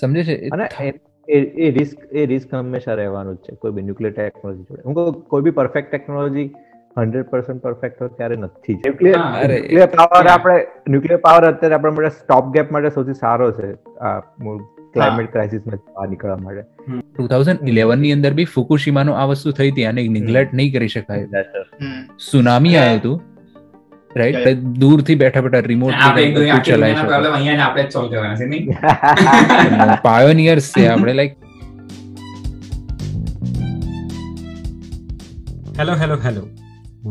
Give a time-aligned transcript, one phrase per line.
[0.00, 0.36] સમજે છે?
[0.48, 0.68] અને
[1.28, 4.82] એ રિસ્ક એ રિસ્ક હંમેશા રહેવાનું જ છે કોઈ બી ન્યુક્લિયર ટેકનોલોજી જોડે.
[4.86, 4.94] હું
[5.34, 6.46] કોઈ બી perfect technology
[6.98, 10.56] hundred percent perfect હોય ત્યારે નથી ન્યુક્લિયર પાવર આપણે
[10.88, 14.14] ન્યુક્લિયર પાવર અત્યારે આપણા માટે સ્ટોપ ગેપ માટે સૌથી સારો છે આ
[14.94, 16.62] ક્લાઇમેટ ક્રાઇસિસમાં બહાર નીકળવા માટે.
[17.16, 21.26] ટુ થાઉઝન્ડ ઇલેવનની અંદર બી ફુકુશીમાનો આ વસ્તુ થઈ હતી આને નિગ્લેક્ટ નહીં કરી શકાય.
[22.30, 23.35] સુનામી આવ્યું હતું.
[24.16, 25.94] રાઈટ દૂરથી બેઠા બેઠા રિમોટ
[26.64, 28.78] ચલાવી શકે.
[30.02, 31.34] પાયોનિયર્સ છે આપણે like
[35.78, 36.48] hello hello hello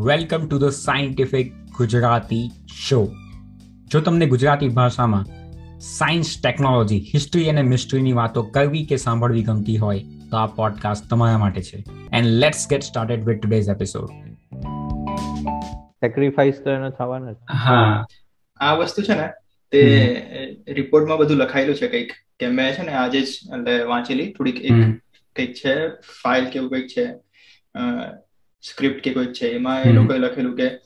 [0.04, 2.50] welcome to the scientific Gujarati
[2.88, 3.12] show
[3.92, 5.26] જો તમને ગુજરાતી ભાષામાં
[5.80, 10.00] સાયન્સ ટેકનોલોજી હિસ્ટ્રી અને મિસ્ટ્રીની વાતો કરવી કે સાંભળવી ગમતી હોય
[10.30, 11.84] તો આ પોડકાસ્ટ તમારા માટે છે.
[12.12, 14.25] And let's get started with today's episode
[16.02, 18.06] sacrifice તો એનો થવાનો હા.
[18.60, 19.28] આ વસ્તુ છે ને
[19.72, 19.82] તે
[20.72, 24.72] રિપોર્ટમાં બધું લખાયેલું છે કંઈક કે મેં છે ને આજે જ એટલે વાંચેલી થોડીક એક
[25.36, 25.88] કંઈક છે
[26.22, 27.06] ફાઇલ કે એવું કંઈક છે
[28.62, 30.78] સ્ક્રિપ્ટ કે કોઈક છે એમાં એ લોકોએ લખેલું કે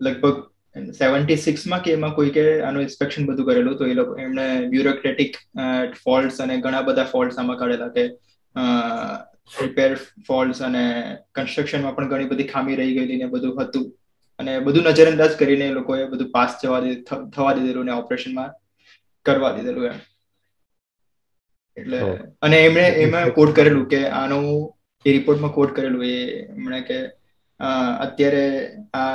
[0.00, 0.46] લગભગ
[0.92, 5.36] સેવન્ટી સિક્સમાં કે એમાં કોઈ કે આનું ઇન્સ્પેક્શન બધું કરેલું તો એ લોકો એમણે બ્યુરોક્રેટિક
[6.04, 8.04] ફોલ્ટ અને ઘણા બધા ફોલ્ટ આમાં કાઢેલા કે
[9.62, 10.84] રિપેર ફોલ્ટ અને
[11.34, 13.92] કન્સ્ટ્રક્શનમાં પણ ઘણી બધી ખામી રહી ગયેલી ને બધું હતું.
[14.40, 16.80] અને બધું નજરઅંદાજ કરીને એ લોકોએ બધું પાસ જવા
[17.30, 18.50] થવા દીધેલું ને ઓપરેશનમાં
[19.26, 19.98] કરવા દીધેલું એમ.
[21.76, 22.00] એટલે
[22.42, 24.46] અને એમણે એમાં કોડ કરેલું કે આનું
[25.04, 26.16] એ રિપોર્ટમાં કોડ કરેલું એ
[26.56, 26.98] એમણે કે
[28.00, 28.44] અત્યારે
[28.94, 29.06] આ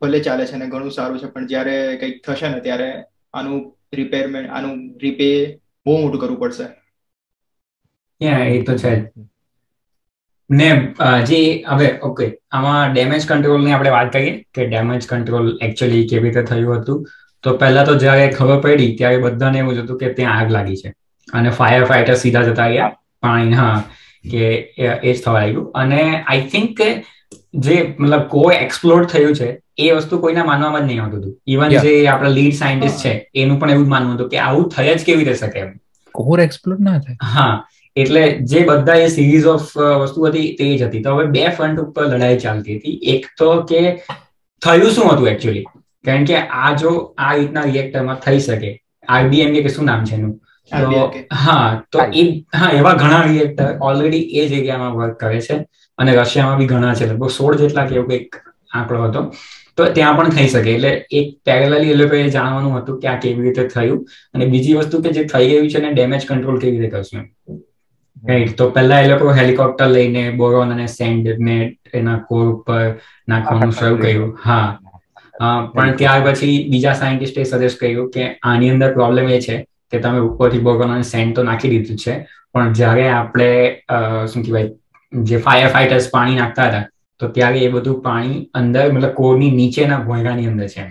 [0.00, 2.88] ભલે ચાલે છે ને ઘણું સારું છે પણ જ્યારે કંઈક થશે ને ત્યારે
[3.34, 3.60] આનું
[3.92, 5.28] રિપેરમેન્ટ આનું રિપે
[5.86, 6.66] બહુ મોટું કરવું પડશે.
[8.20, 8.92] એ તો છે
[10.52, 10.68] ને
[11.26, 16.42] જે હવે ઓકે આમાં ડેમેજ કંટ્રોલની આપણે વાત કરીએ કે ડેમેજ કંટ્રોલ એકચ્યુઅલી કેવી રીતે
[16.44, 16.98] થયું હતું?
[17.44, 20.76] તો પહેલા તો જ્યારે ખબર પડી ત્યારે બધાને એવું જ હતું કે ત્યાં આગ લાગી
[20.76, 20.92] છે.
[21.28, 23.74] અને ફાયર ફાઈટર સીધા જતા ગયા પાણી હા
[24.24, 24.44] કે
[24.78, 25.70] એ જ થવા લાગ્યું.
[25.74, 26.88] અને આઈ થિંક કે
[27.60, 29.48] જે મતલબ કોઈ એક્સપ્લોર થયું છે
[29.78, 31.34] એ વસ્તુ કોઈના માનવામાં જ નહીં આવતું હતું.
[31.46, 34.94] ઇવન જે આપણા લીડ સાયન્ટિસ્ટ છે એનું પણ એવું જ માનવું હતું કે આવું થઈ
[34.94, 35.70] જ કેવી રીતે શકે એમ.
[36.14, 37.18] કોર એક્સપ્લોર ના થાય.
[37.28, 37.54] હા.
[37.96, 39.70] એટલે જે બધા એ સિરીઝ ઓફ
[40.02, 41.02] વસ્તુ હતી તે જ હતી.
[41.02, 42.98] તો હવે બે ફ્રન્ટ ઉપર લડાઈ ચાલતી હતી.
[43.06, 43.80] એક તો કે
[44.62, 45.64] થયું શું હતું એકચ્યુઅલી
[46.04, 48.70] કારણ કે આ જો આ રીતના રિએક્ટરમાં થઈ શકે.
[49.08, 50.32] આરબીએમ કે શું નામ છે એનું?
[51.38, 55.56] હા તો એ હા એવા ઘણા રિએક્ટર ઓલરેડી એ જગ્યામાં વર્ક કરે છે.
[55.98, 57.06] અને રશિયામાં બી ઘણા છે.
[57.06, 58.38] લગભગ સોળ જેટલા કે એવો કંઈક
[58.72, 59.20] આંકડો હતો.
[59.76, 60.70] તો ત્યાં પણ થઈ શકે.
[60.72, 64.00] એટલે એક પેરેલલી એ લોકોએ જાણવાનું હતું કે આ કેવી રીતે થયું.
[64.34, 67.28] અને બીજી વસ્તુ કે જે થઈ ગયું છે ને ડેમેજ કંટ્રોલ કેવી રીતે કરશું
[68.16, 71.56] રાઈટ તો પહેલા એ લોકો હેલિકોપ્ટર લઈને બોરોન અને સેન્ડ ને
[71.94, 72.84] એના કોર ઉપર
[73.28, 74.30] નાખવાનું શરૂ કર્યું.
[74.44, 74.78] હા.
[75.74, 79.58] પણ ત્યાર પછી બીજા સાયન્ટિસ્ટે સજેસ્ટ કર્યું કે આની અંદર પ્રોબ્લેમ એ છે
[79.90, 82.14] કે તમે ઉપરથી બોરોન અને સેન્ડ તો નાખી દીધું છે
[82.52, 83.50] પણ જ્યારે આપણે
[84.26, 84.68] શું કહેવાય
[85.12, 86.88] જે ફાયર ફાઈટર્સ પાણી નાખતા હતા
[87.20, 90.84] તો ત્યારે એ બધું પાણી અંદર મતલબ કોરની નીચેના ભોંયરાની અંદર છે.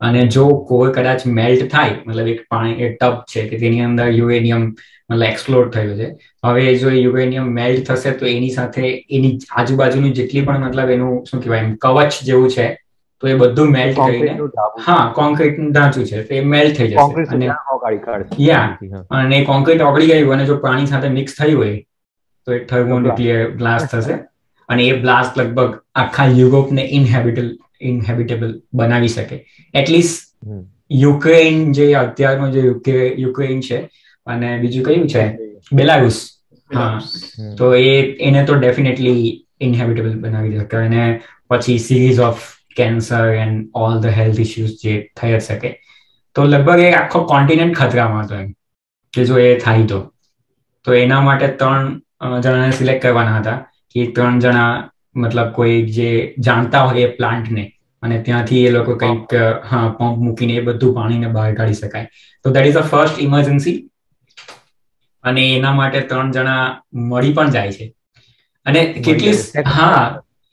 [0.00, 4.06] અને જો કોર કદાચ મેલ્ટ થાય મતલબ એક પાણી એક ટબ છે કે તેની અંદર
[4.10, 4.64] યુરેનિયમ
[5.10, 6.08] મતલબ એક્સપ્લોર થયું છે.
[6.42, 11.44] હવે જો યુરેનિયમ મેલ્ટ થશે તો એની સાથે એની આજુબાજુની જેટલી પણ મતલબ એનું શું
[11.44, 12.66] કહેવાય કવચ જેવું છે
[13.22, 14.32] તો એ બધું મેલ્ટ થઈને
[14.86, 17.26] હા કોન્ક્રીટનું ઢાંચું છે તો એ મેલ્ટ થઈ જશે.
[17.28, 17.46] અને
[18.40, 18.68] યા
[19.20, 21.76] અને કોન્ક્રીટ ઓગળી ગયું અને જો પાણી સાથે મિક્સ થયું હોય
[22.46, 24.16] તો એ થર્મોન્યુક્લિયર બ્લાસ્ટ થશે.
[24.68, 25.72] અને એ બ્લાસ્ટ લગભગ
[26.02, 27.50] આખા યુરોપને ઇનહેબિટેબલ
[27.90, 29.36] ઇનહેબિટેબલ બનાવી શકે.
[29.74, 30.22] એટલીસ્ટ
[31.02, 32.62] યુક્રેન જે અત્યારનો જે
[33.18, 33.78] યુક્રેન છે
[34.26, 35.24] અને બીજું કયું છે?
[35.72, 36.18] બેલારુસ
[36.70, 36.98] હા.
[37.56, 39.22] તો એ એને તો ડેફિનેટલી
[39.60, 40.76] ઇનહેબિટેબલ બનાવી શકે.
[40.78, 41.02] અને
[41.50, 42.42] પછી series of
[42.72, 45.70] cancer and all the health issues જે થઈ જ શકે.
[46.36, 48.50] તો લગભગ એ આખો કોન્ટિનેન્ટ ખતરામાં હતો એમ
[49.14, 50.00] કે જો એ થાય તો.
[50.84, 51.86] તો એના માટે ત્રણ
[52.38, 53.58] જણાને સિલેક્ટ કરવાના હતા
[53.94, 54.72] કે ત્રણ જણા
[55.16, 56.08] મતલબ કોઈ જે
[56.40, 57.64] જાણતા હોય એ પ્લાન્ટને
[58.02, 59.32] અને ત્યાંથી એ લોકો કંઈક
[59.64, 62.06] હા પંપ મૂકીને એ બધું પાણીને બહાર કાઢી શકાય.
[62.44, 63.76] તો that is a first emergency
[65.24, 66.62] અને એના માટે ત્રણ જણા
[67.04, 67.86] મળી પણ જાય છે.
[68.66, 69.34] અને કેટલી
[69.70, 70.02] હા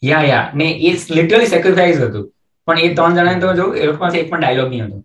[0.03, 0.45] યા યા.
[0.53, 2.25] ને એ લિટરલી સેક્રિફાઈસ હતું.
[2.68, 4.97] પણ એ ત્રણ જણા તો જો એ લોકો પાસે એક પણ ડાયલોગ નહીં હતો.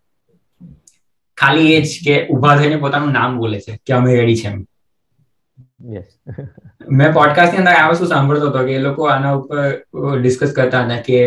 [1.39, 4.59] ખાલી એ જ કે ઊભા થઈને પોતાનું નામ બોલે છે કે અમે રેડી છે એમ.
[6.99, 9.61] મેં પોડકાસ્ટની અંદર આ વસ્તુ સાંભળતો હતો કે એ લોકો આના ઉપર
[10.19, 11.19] ડિસ્કસ કરતા હતા કે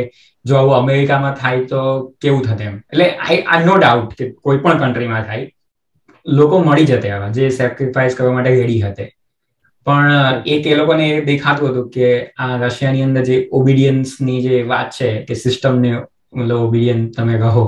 [0.46, 1.82] જો આવું અમેરિકામાં થાય તો
[2.20, 2.76] કેવું થશે એમ.
[2.88, 5.46] એટલે આઈ આ નો ડાઉટ કે કોઈ પણ કન્ટ્રીમાં થાય
[6.32, 9.10] લોકો મળી જતે આવા જે સેક્રિફાઈસ કરવા માટે રેડી હતા.
[9.88, 10.12] પણ
[10.46, 15.36] એ તે લોકોને દેખાતું હતું કે આ રશિયાની અંદર જે ઓબિડિયન્સની જે વાત છે કે
[15.38, 15.92] સિસ્ટમને
[16.34, 17.66] મતલબ ઓબિડિયન તમે કહો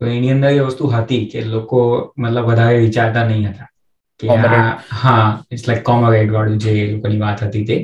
[0.00, 1.80] તો એની અંદર એ વસ્તુ હતી કે લોકો
[2.16, 3.68] મતલબ વધારે વિચારતા નહીં હતા.
[4.20, 4.28] કે
[4.96, 7.76] હા ઇટ્સ લાઈક કોમરેડ વાળું જે લોકોની વાત હતી તે.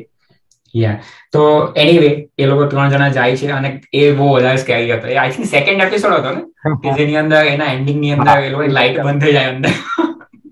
[0.74, 0.96] યા
[1.30, 1.42] તો
[1.76, 5.08] એનીવે એ લોકો ત્રણ જણા જાય છે અને એ બહુ વધારે સ્કેરી હતો.
[5.14, 6.42] આઈ થિંક સેકન્ડ એપિસોડ હતો ને?
[6.82, 9.72] કે જેની અંદર એના એન્ડિંગની અંદર એ લોકો લાઈટ બંધ થઈ જાય અંદર.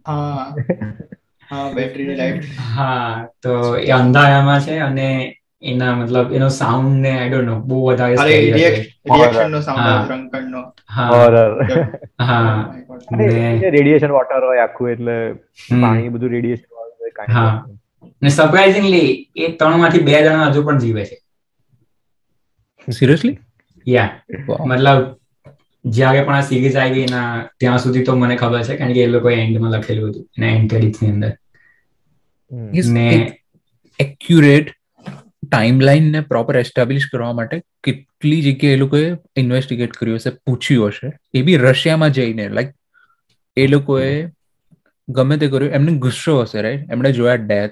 [0.04, 0.52] હા.
[1.70, 3.08] બેટરીની લાઈટ હા
[3.40, 5.08] તો એ અંધારામાં છે અને
[5.64, 10.62] એના મતલબ એનો સાઉન્ડ ને આઈ ડોન્ટ નો બહુ વધારે રિએક્શન નો સાઉન્ડ રંકણ નો
[10.88, 11.08] હા.
[12.20, 12.74] હા.
[13.70, 15.16] રેડિયેશન વોટર હોય આખું એટલે
[15.76, 17.14] પાણી બધું રેડિયેશન વાળું હોય
[18.06, 21.22] હા ને સરપ્રાઇઝિંગલી એ ત્રણમાંથી બે જણા હજુ પણ જીવે છે.
[22.92, 23.38] સિરિયસલી
[23.88, 24.24] યા
[24.66, 25.16] મતલબ
[25.84, 29.06] જ્યારે પણ આ સિરીઝ આવી એના ત્યાં સુધી તો મને ખબર છે કારણ કે એ
[29.06, 31.38] લોકોએ એન્ડમાં લખેલું હતું એના એન્ડ ક્રેડિટ્સની અંદર
[32.92, 33.38] ને
[33.98, 34.70] એક્યુરેટ
[35.50, 41.12] ટાઈમલાઈન ને પ્રોપર એસ્ટાબ્લિશ કરવા માટે કેટલી જગ્યાએ એ લોકોએ ઇન્વેસ્ટિગેટ કર્યું હશે પૂછ્યું હશે?
[41.34, 42.68] એ બી રશિયામાં જઈને લાઈક
[43.56, 44.28] એ લોકોએ
[45.08, 47.70] ગમે તે કર્યું એમને ગુસ્સો હશે રાઈટ એમણે જોયા death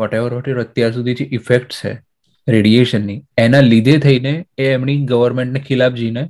[0.00, 1.92] whatever whatever અત્યાર સુધી જે ઇફેક્ટ છે
[2.48, 6.22] રેડિયેશનની એના લીધે થઈને એ એમની ગવર્મેન્ટને ખિલાફ જઈને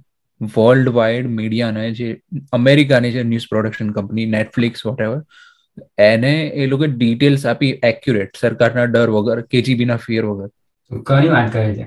[0.57, 2.09] વર્લ્ડ વાઇડ મીડિયાને જે
[2.53, 5.21] અમેરિકાની જે news production company Netflix whatever
[5.99, 6.33] એને
[6.63, 10.49] એ લોકો ડિટેલ્સ આપી એક્યુરેટ સરકારના ડર વગર કેજીબીના ફિયર વગર.
[10.91, 11.87] ઘણી વાત કરે છે?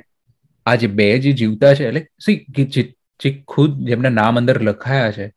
[0.66, 2.36] આ જે બે જે જીવતા છે એટલે સી
[3.20, 5.28] જે ખુદ જેમના નામ અંદર લખાયા છે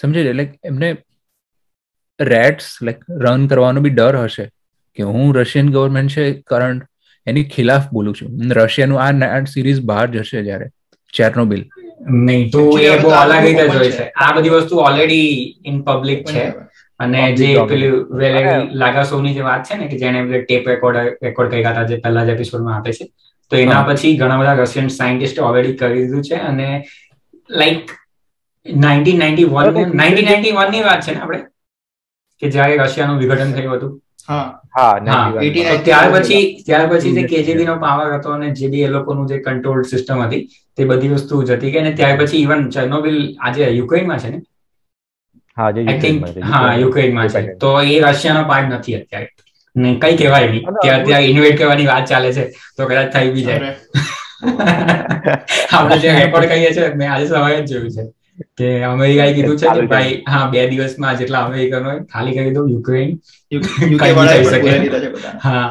[0.00, 0.88] સમજે એટલે એમને
[2.20, 4.46] રેટ્સ લાઈક રન કરવાનો બી ડર હશે.
[4.96, 6.82] કે હું રશિયન ગવર્મેન્ટ છે કરંટ
[7.26, 8.30] એની ખિલાફ બોલું છું.
[8.52, 10.68] રશિયાનું આ સિરીઝ બહાર જશે જ્યારે
[11.12, 11.64] ચેરનોબિલ
[12.10, 14.08] નહીં તો એ બહુ અલગ રીતે જોઈ છે.
[14.10, 16.44] આ બધી વસ્તુ ઓલરેડી ઇન પબ્લિક છે.
[17.00, 21.70] અને જે પેલું વેલેરી લાગાસોની જે વાત છે ને કે જેને ટેપ રેકોર્ડ રેકોર્ડ કર્યા
[21.70, 23.04] હતા જે પહેલા જ એપિસોડમાં આપે છે
[23.50, 26.34] તો એના પછી ઘણા બધા રશિયન સાયન્ટિસ્ટ ઓલરેડી કરી દીધું છે.
[26.34, 26.84] અને
[27.50, 27.90] like
[28.66, 31.38] nineteen ninety one nineteen ninety વનની વાત છે ને આપણે?
[32.42, 34.02] કે જ્યારે રશિયાનું વિઘટન થયું હતું.
[35.84, 39.38] ત્યાર પછી ત્યાર પછી જે કેજીબી નો પાવર હતો અને જે બી એ લોકોનું જે
[39.40, 40.42] કંટ્રોલ સિસ્ટમ હતી
[40.76, 44.38] તે બધી વસ્તુ જતી ગઈ અને ત્યાર પછી ઇવન ચર્નોબિલ આજે યુક્રેનમાં છે ને?
[45.84, 47.42] આઈ થિંક હા યુક્રેનમાં છે.
[47.56, 49.28] તો એ રશિયાનો પાર્ટ નથી અત્યારે.
[49.76, 50.64] ને કઈ કહેવાય નહીં.
[50.80, 52.44] કે અત્યારે ઇન્વેટ કરવાની વાત ચાલે છે
[52.76, 53.74] તો કદાચ થઈ બી જાય.
[55.72, 58.02] આપણે જે રેકોર્ડ કહીએ છીએ મેં આજે સવારે જ જોયું છે.
[58.56, 62.68] કે અમેરિકાએ કીધું છે કે ભાઈ હા બે દિવસમાં જેટલા અમેરિકનો હોય ખાલી કરી દો
[62.68, 63.18] યુક્રેન
[64.44, 64.72] શકે.
[65.38, 65.66] હા.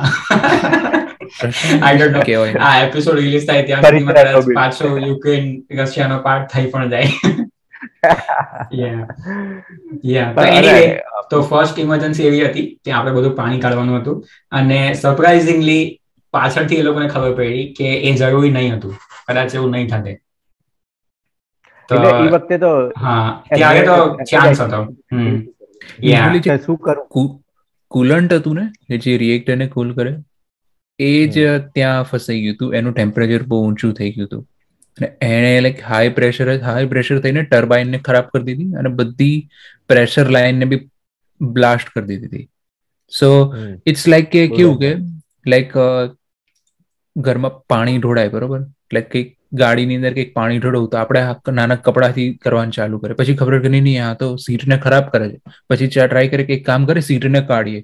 [1.81, 5.51] આઈ ડોન્ટ નો આ એપિસોડ રિલીઝ થાય ત્યાં સુધીમાં કદાચ પાછો યુક્રેન
[5.81, 7.09] રશિયાનો પાર્ટ થઈ પણ જાય.
[10.03, 10.41] યા તો
[11.29, 14.25] તો ફર્સ્ટ ઇમરજન્સી એવી હતી ત્યાં આપણે બધું પાણી કાઢવાનું હતું.
[14.51, 16.01] અને સરપ્રાઇઝિંગલી
[16.33, 18.93] પાછળથી એ લોકોને ખબર પડી કે એ જરૂરી નહીં હતું.
[19.27, 20.21] કદાચ એવું નહીં થતે.
[21.89, 22.71] તો એ વખતે તો
[23.01, 23.97] હા ત્યારે તો
[24.31, 24.79] ચાન્સ હતો.
[26.65, 27.27] શું કરું?
[27.91, 30.15] કુલન્ટ હતું ને જે રિએક્ટરને કુલ કરે
[30.99, 31.45] એ જ
[31.75, 32.75] ત્યાં ફસાઈ ગયું હતું.
[32.75, 34.43] એનું ટેમ્પરેચર બહુ ઊંચું થઈ ગયું હતું.
[34.97, 39.37] અને એણે like high pressure high pressure થઈને ટર્બાઇનને ખરાબ કરી દીધી અને બધી
[39.87, 40.81] પ્રેશર લાઇનને બી
[41.41, 42.45] બ્લાસ્ટ કરી દીધી હતી.
[43.11, 43.29] સો
[43.85, 44.91] ઇટ્સ લાઈક કે કેવું કે
[45.45, 45.73] લાઈક
[47.15, 48.61] ઘરમાં પાણી ઢોળાય બરોબર?
[48.93, 51.23] લાઈક કંઈક ગાડીની અંદર કંઈક પાણી ઢોળવું તો આપણે
[51.57, 53.17] નાના કપડાથી કરવાનું ચાલુ કરે.
[53.19, 55.57] પછી ખબર કે નહીં આ તો સીટને ખરાબ કરે છે.
[55.69, 57.83] પછી ટ્રાય કરે કે એક કામ કરે સીટને કાઢીએ.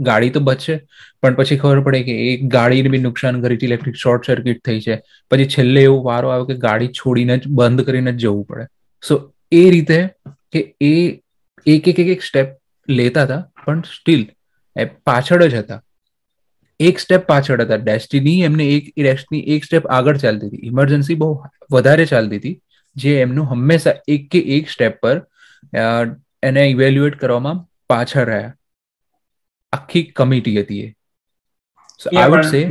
[0.00, 0.76] ગાડી તો બચશે,
[1.22, 4.80] પણ પછી ખબર પડે કે એક ગાડીને બી નુકસાન કરી છે ઇલેક્ટ્રિક શોર્ટ સર્કિટ થઈ
[4.80, 5.00] છે.
[5.30, 8.64] પછી છેલ્લે એવો વારો આવે કે ગાડી છોડીને જ, બંધ કરીને જ જવું પડે.
[9.02, 9.20] સો
[9.52, 9.98] એ રીતે
[10.52, 10.94] કે એ,
[11.66, 12.56] એક એક એક સ્ટેપ
[12.88, 14.26] લેતા હતા, પણ સ્ટીલ
[14.76, 15.82] એ પાછળ જ હતા.
[16.80, 17.78] એક સ્ટેપ પાછળ હતા.
[17.78, 20.66] ડેસ્ટિની એમને એક ડેસ્ટિની એક સ્ટેપ આગળ ચાલતી હતી.
[20.68, 21.30] ઇમરજન્સી બહુ
[21.72, 22.56] વધારે ચાલતી હતી
[22.96, 25.16] જે એમનું હંમેશા એક કે એક સ્ટેપ પર
[26.42, 27.58] એને ઇવેલ્યુએટ કરવામાં
[27.90, 28.52] પાછળ રહ્યા.
[29.72, 30.94] આખી કમિટી હતી એ.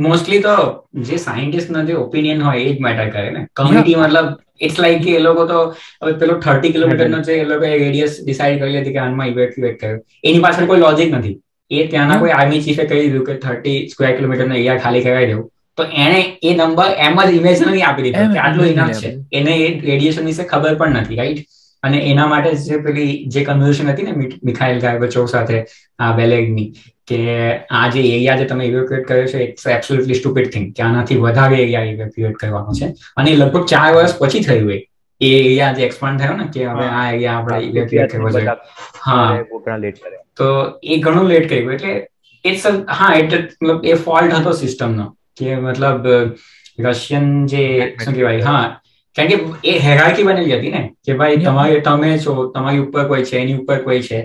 [0.00, 0.54] મોસ્ટલી તો
[1.02, 3.42] જે સાયન્ટિસ્ટ ના જે ઓપિનિયન હોય એ જ મેટર કરે ને.
[3.54, 4.28] કમિટી મતલબ
[4.60, 5.58] ઇટ્સ લાઈક કે એ લોકો તો
[5.98, 9.78] હવે પેલો થર્ટી કિલોમીટર નો છે એ લોકો રેડિયસ ડિસાઈડ કરી હતી કે આનમાં ઇવેક્યુએટ
[9.80, 9.98] કર્યો.
[10.24, 11.36] એની પાછળ કોઈ લોજિક નથી.
[11.70, 15.26] એ ત્યાંના કોઈ આર્મી ચીફે કહી દીધું કે થર્ટી સ્ક્વેર કિલોમીટર નો એરિયા ખાલી કરાવી
[15.26, 19.16] દેવું તો એને એ નંબર એમ જ ઇમેજનરી આપી દીધો કે આટલું ઇનફ છે.
[19.32, 21.44] એને એ રેડિયેશન વિશે ખબર પણ નથી રાઈટ
[21.82, 24.12] અને એના માટે જે પેલી જે કન્વર્ઝેશન હતી ને
[24.44, 25.64] મિખાઇલ ગાયબચો સાથે
[25.98, 26.72] આ બેલેગની
[27.06, 27.18] કે
[27.70, 31.56] આ જે એરિયા જે તમે ઇવેક્યુએટ કર્યો છે ઇટ્સ એબ્સોલ્યુટલી સ્ટુપિડ થિંગ કે આનાથી વધારે
[31.56, 32.86] એરિયા ઇવેક્યુએટ કરવાનો છે.
[33.16, 34.87] અને લગભગ ચાર વર્ષ પછી થયું એ.
[35.20, 38.44] એ એરિયા જે એક્સપાન્ડ થયો ને કે હવે આ એરિયા આપણે ઇવેક્યુએટ કરવો છે
[39.02, 39.28] હા.
[40.34, 40.48] તો
[40.84, 41.94] એ ઘણું લેટ કર્યું એટલે
[42.44, 45.06] ઇટ્સ હા એટલે મતલબ એ ફોલ્ટ હતો સિસ્ટમનો
[45.36, 46.06] કે મતલબ
[46.84, 47.64] રશિયન જે
[47.96, 48.66] શું કહેવાય હા.
[49.16, 49.36] કારણ કે
[49.68, 53.58] એ હેરાકી બનેલી હતી ને કે ભાઈ તમારે તમે છો તમારી ઉપર કોઈ છે એની
[53.58, 54.18] ઉપર કોઈ છે.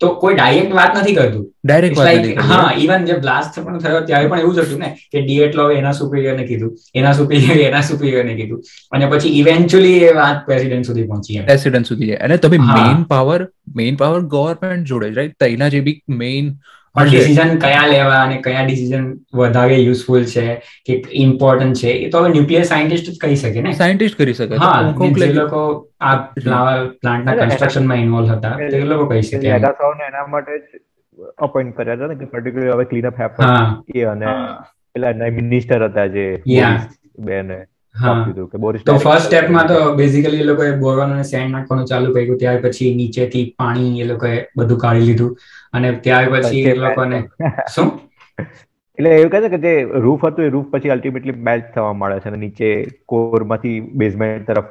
[0.00, 1.44] તો કોઈ ડાયરેક્ટ વાત નથી કરતું.
[1.64, 5.22] ડાયરેક્ટ વાત હા ઇવન જે બ્લાસ્ટ પણ થયો ત્યારે પણ એવું જ હતું ને કે
[5.26, 8.60] ડીએટ લો એના સુપીરિયર ને કીધું એના સુપીરિયર એના સુપીરિયર ને કીધું.
[8.92, 12.06] અને પછી ઇવેન્ચ્યુઅલી એ વાત પ્રેસિડેન્ટ સુધી પહોંચી પ્રેસિડેન્ટ સુધી.
[12.06, 13.40] જાય અને તમે main power
[13.76, 16.52] main power government જોડે રાઈટ તઈના જે બી મેઇન
[16.94, 19.04] પણ ડિસિઝન કયા લેવા અને કયા ડિસિઝન
[19.34, 20.44] વધારે યુઝફુલ છે
[20.86, 23.72] કે ઇમ્પોર્ટન્ટ છે એ તો હવે ન્યુક્લિયર સાયન્ટિસ્ટ જ કહી શકે ને?
[23.74, 24.78] સાયન્ટિસ્ટ કરી શકે હા
[25.16, 25.62] જે લોકો
[26.02, 30.80] આ પ્લાન્ટના કન્સ્ટ્રક્શનમાં ઇન્વોલ્વ હતા તે લોકો કહી શકે એના માટે જ
[31.38, 33.44] અપોઇન્ટ કર્યા હતા ને કે પર્ટિક્યુલર હવે ક્લીન અપ હેપન
[33.96, 34.26] એ અને
[34.94, 36.26] પેલા મિનિસ્ટર હતા જે
[37.20, 37.58] બેને.
[38.84, 42.94] તો ફર્સ્ટ સ્ટેપમાં તો બેઝિકલી એ લોકોએ બોરવાનું અને સેન્ડ નાખવાનું ચાલુ કર્યું ત્યાર પછી
[42.94, 45.32] નીચેથી પાણી એ લોકોએ બધું કાઢી લીધું.
[45.72, 47.18] અને ત્યાર પછી એ લોકોને
[47.74, 47.90] શું?
[48.98, 52.20] એટલે એવું કહે છે કે જે રૂફ હતું એ રૂફ પછી અલ્ટિમેટલી મેલ્ટ થવા મળે
[52.20, 52.68] છે અને નીચે
[53.06, 54.68] કોરમાંથી બેઝમેન્ટ તરફ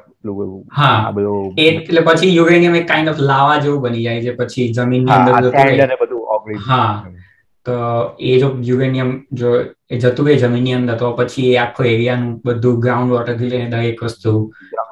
[0.72, 1.10] હા.
[1.12, 4.36] બધું એટલે પછી યુરેનિયમ એક કાઇન્ડ ઓફ લાવા જેવું બની જાય છે.
[4.36, 6.86] પછી જમીનની અંદર બધું હા.
[7.66, 7.76] તો
[8.20, 9.50] એ જો યુરેનિયમ જો
[9.88, 14.02] એ જતું રહે જમીનની અંદર તો પછી એ આખો એરિયાનું બધું ગ્રાઉન્ડ વોટરથી લઈને દરેક
[14.02, 14.32] વસ્તુ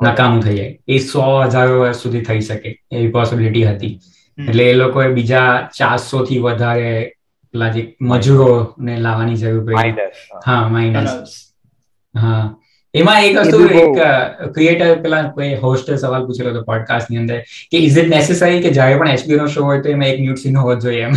[0.03, 0.75] નકામું થઈ જાય.
[0.87, 3.93] એ સો હજારો વર્ષ સુધી થઈ શકે એવી પોસિબિલિટી હતી.
[4.39, 6.93] એટલે એ લોકોએ બીજા ચારસો થી વધારે
[7.55, 8.49] પેલા જે મજૂરો
[8.79, 10.09] ને લાવવાની જરૂર પડી.
[10.43, 10.69] હા.
[10.69, 11.13] માઇનસ
[12.15, 12.43] હા.
[12.95, 13.99] એમાં એક વસ્તુ એક
[14.55, 17.39] ક્રિએટર પેલા કોઈ હોસ્ટે સવાલ પૂછેલો હતો પોડકાસ્ટની અંદર
[17.71, 20.39] કે ઇઝ ઇટ નેસેસરી કે જ્યારે પણ એચબીઓ નો શો હોય તો એમાં એક ન્યૂટ
[20.39, 21.15] સીન હોવો જોઈએ એમ.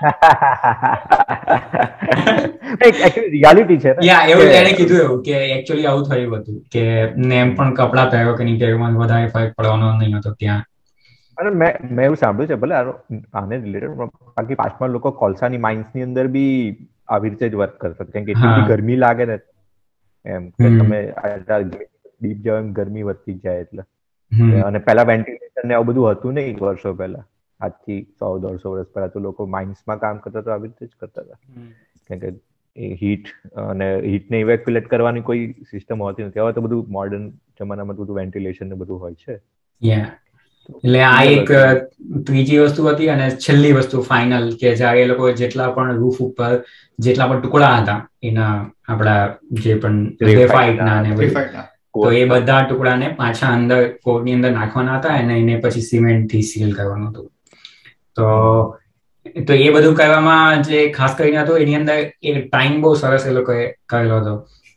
[3.26, 6.82] રિયાલિટી છે યા એવું એને કીધું એવું કે એકચ્યુઅલી આવું થયું હતું કે
[7.24, 10.64] ને એમ પણ કપડા પહેરો કે નહીં પહેરવામાં વધારે ફરક પડવાનો નહીં હતો ત્યાં.
[11.38, 12.74] અને મેં મેં એવું સાંભળ્યું છે ભલે
[13.34, 16.76] આને રિલેટેડ બાકી પાછમાં લોકો કોલસાની માઇન્સની અંદર બી
[17.08, 19.36] આવી રીતે જ વર્ક કરતા કેમ કે એટલી ગરમી લાગે ને
[20.24, 20.98] એમ કે તમે
[21.64, 23.80] ડીપ જાવ એમ ગરમી વધતી જાય એટલે.
[24.64, 27.24] અને પેલા વેન્ટિલેશન ને આવું બધું હતું નહીં વર્ષો પહેલા.
[27.60, 31.24] આજથી સો દોઢસો વર્ષ પહેલા તો લોકો માઇન્સમાં કામ કરતા તો આવી રીતે જ કરતા
[31.24, 31.38] હતા.
[32.08, 32.32] કેમ કે
[32.76, 33.30] એ હીટ
[33.64, 36.40] અને હીટને ઇવેક્યુલેટ કરવાની કોઈ સિસ્ટમ હોતી નથી.
[36.40, 37.28] હવે તો બધું મોડર્ન
[37.60, 39.40] જમાનામાં બધું વેન્ટિલેશન ને બધું હોય છે.
[40.68, 41.50] એટલે આ એક
[42.26, 46.52] ત્રીજી વસ્તુ હતી અને છેલ્લી વસ્તુ ફાઇનલ કે જ્યારે એ લોકો જેટલા પણ રૂફ ઉપર
[46.98, 48.54] જેટલા પણ ટુકડા હતા એના
[48.88, 49.20] આપણા
[49.62, 51.16] જે પણ ગ્રેફાઇટના ને
[51.94, 56.74] તો એ બધા ટુકડાને પાછા અંદર કોડની અંદર નાખવાના હતા અને એને પછી સિમેન્ટથી સીલ
[56.74, 57.28] કરવાનું હતું.
[58.16, 58.26] તો
[59.46, 63.30] તો એ બધું કરવામાં જે ખાસ કરીને હતું એની અંદર એક ટાઈમ બહુ સરસ એ
[63.30, 64.34] લોકોએ કરેલો હતો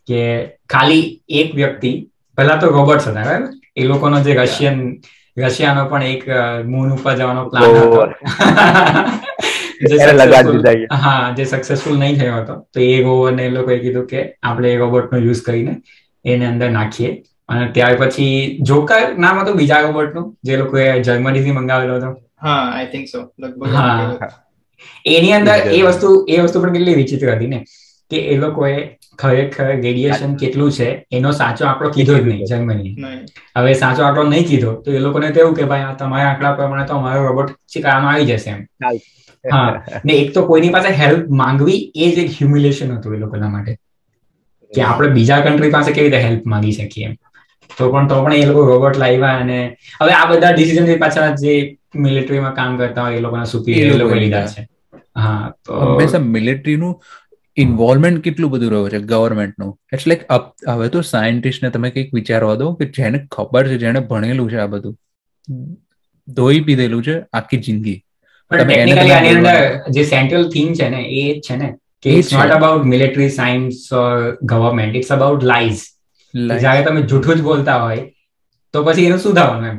[0.08, 0.22] કે
[0.68, 1.92] ખાલી એક વ્યક્તિ
[2.38, 3.50] પહેલા તો રોબોટ્સ હતા બરાબર?
[3.76, 4.78] એ લોકોનો જે રશિયન
[5.36, 6.22] રશિયાનો પણ એક
[6.66, 8.02] મૂન ઉપર જવાનો પ્લાન હતો.
[10.96, 12.54] હા જે સક્સેસફુલ નહીં થયો હતો.
[12.72, 15.72] તો એ રોવરને એ લોકોએ કીધું કે આપણે એ રોબોટનો યુઝ કરીને
[16.24, 17.10] એને અંદર નાખીએ.
[17.48, 22.10] અને ત્યાર પછી જોકર નામ હતું બીજા રોબોટનું જે લોકોએ જર્મનીથી મંગાવેલો હતો.
[22.44, 23.72] હા આઈ થિંક સો લગભગ
[25.06, 27.60] એની અંદર એ વસ્તુ એ વસ્તુ પણ કેટલી વિચિત્ર હતી ને?
[28.10, 28.72] કે એ લોકોએ
[29.18, 32.92] ખરેખર રેડિયેશન કેટલું છે એનો સાચો આંકડો કીધો જ નહીં જર્મની
[33.56, 36.86] હવે સાચો આંકડો નહીં કીધો તો એ લોકોને તો એવું કે ભાઈ તમારા આંકડા પ્રમાણે
[36.86, 37.50] તો અમારો રોબોટ
[37.82, 38.60] કામ આવી જશે એમ.
[39.44, 39.70] હા.
[40.04, 43.72] ને એક તો કોઈની પાસે હેલ્પ માંગવી એ જ એક હ્યુમિલેશન હતું એ લોકોના માટે.
[44.72, 47.14] કે આપણે બીજા કન્ટ્રી પાસે કેવી રીતે હેલ્પ માંગી શકીએ એમ.
[47.78, 49.58] તો પણ તો પણ એ લોકો રોબોટ લાવ્યા અને
[50.02, 51.56] હવે આ બધા ડિસિઝન પાછળ જે
[51.96, 54.66] મિલિટરીમાં કામ કરતા હોય એ લોકોના સુપીરિયર લોકો લીધા છે.
[55.16, 56.94] હા તો હંમેશા મિલિટરીનું
[57.56, 58.98] ઇન્વોલ્વમેન્ટ કેટલું બધું રહ્યું છે?
[58.98, 64.00] ગવર્મેન્ટનું એટલે લાઈક હવે તો સાયન્ટિસ્ટને તમે કંઈક વિચારવા દો કે જેને ખબર છે જેને
[64.00, 64.96] ભણેલું છે આ બધું
[66.28, 67.98] ધોઈ પીધેલું છે આખી જિંદગી.
[68.50, 69.56] અંદર
[69.90, 71.68] જે સેન્ટ્રલ થીમ છે ને એ છે ને
[72.02, 75.84] કે it's not about military science or government it's about lies
[76.34, 77.96] જ્યારે તમે જૂઠું જ બોલતા હોય,
[78.72, 79.78] તો પછી એનું શું થવાનું એમ.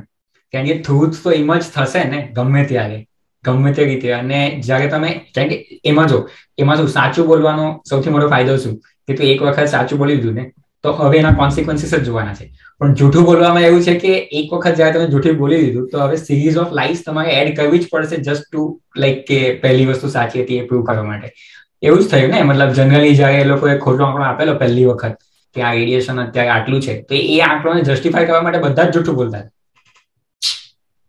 [0.53, 3.07] કારણ કે ટ્રુથ તો એમ જ થશે ને, ગમે ત્યારે.
[3.43, 4.11] ગમે તે રીતે.
[4.11, 8.77] અને જ્યારે તમે, કારણ કે એમાં જો, એમાં શું, સાચું બોલવાનો સૌથી મોટો ફાયદો શું,
[9.07, 10.51] કે તું એક વખત સાચું બોલી દીધું ને,
[10.83, 12.51] તો હવે એના કોન્સિક્વન્સીસ જ જોવાના છે.
[12.79, 16.15] પણ જૂઠું બોલવામાં એવું છે કે એક વખત જ્યારે તમે જૂઠું બોલી દીધું, તો હવે
[16.15, 20.43] સિરીઝ ઓફ લાઈફ તમારે એડ કરવી જ પડશે જસ્ટ ટુ લાઈક કે પહેલી વસ્તુ સાચી
[20.43, 21.31] હતી એ પ્રૂવ કરવા માટે.
[21.81, 25.17] એવું જ થયું ને, મતલબ જનરલી જ્યારે એ લોકોએ ખોટો આંકડો આપેલો પહેલી વખત
[25.55, 29.15] કે આ રેડિયેશન અત્યારે આટલું છે તો એ આંકડોને જસ્ટિફાય કરવા માટે બધા જ જૂઠું
[29.15, 29.41] બોલતા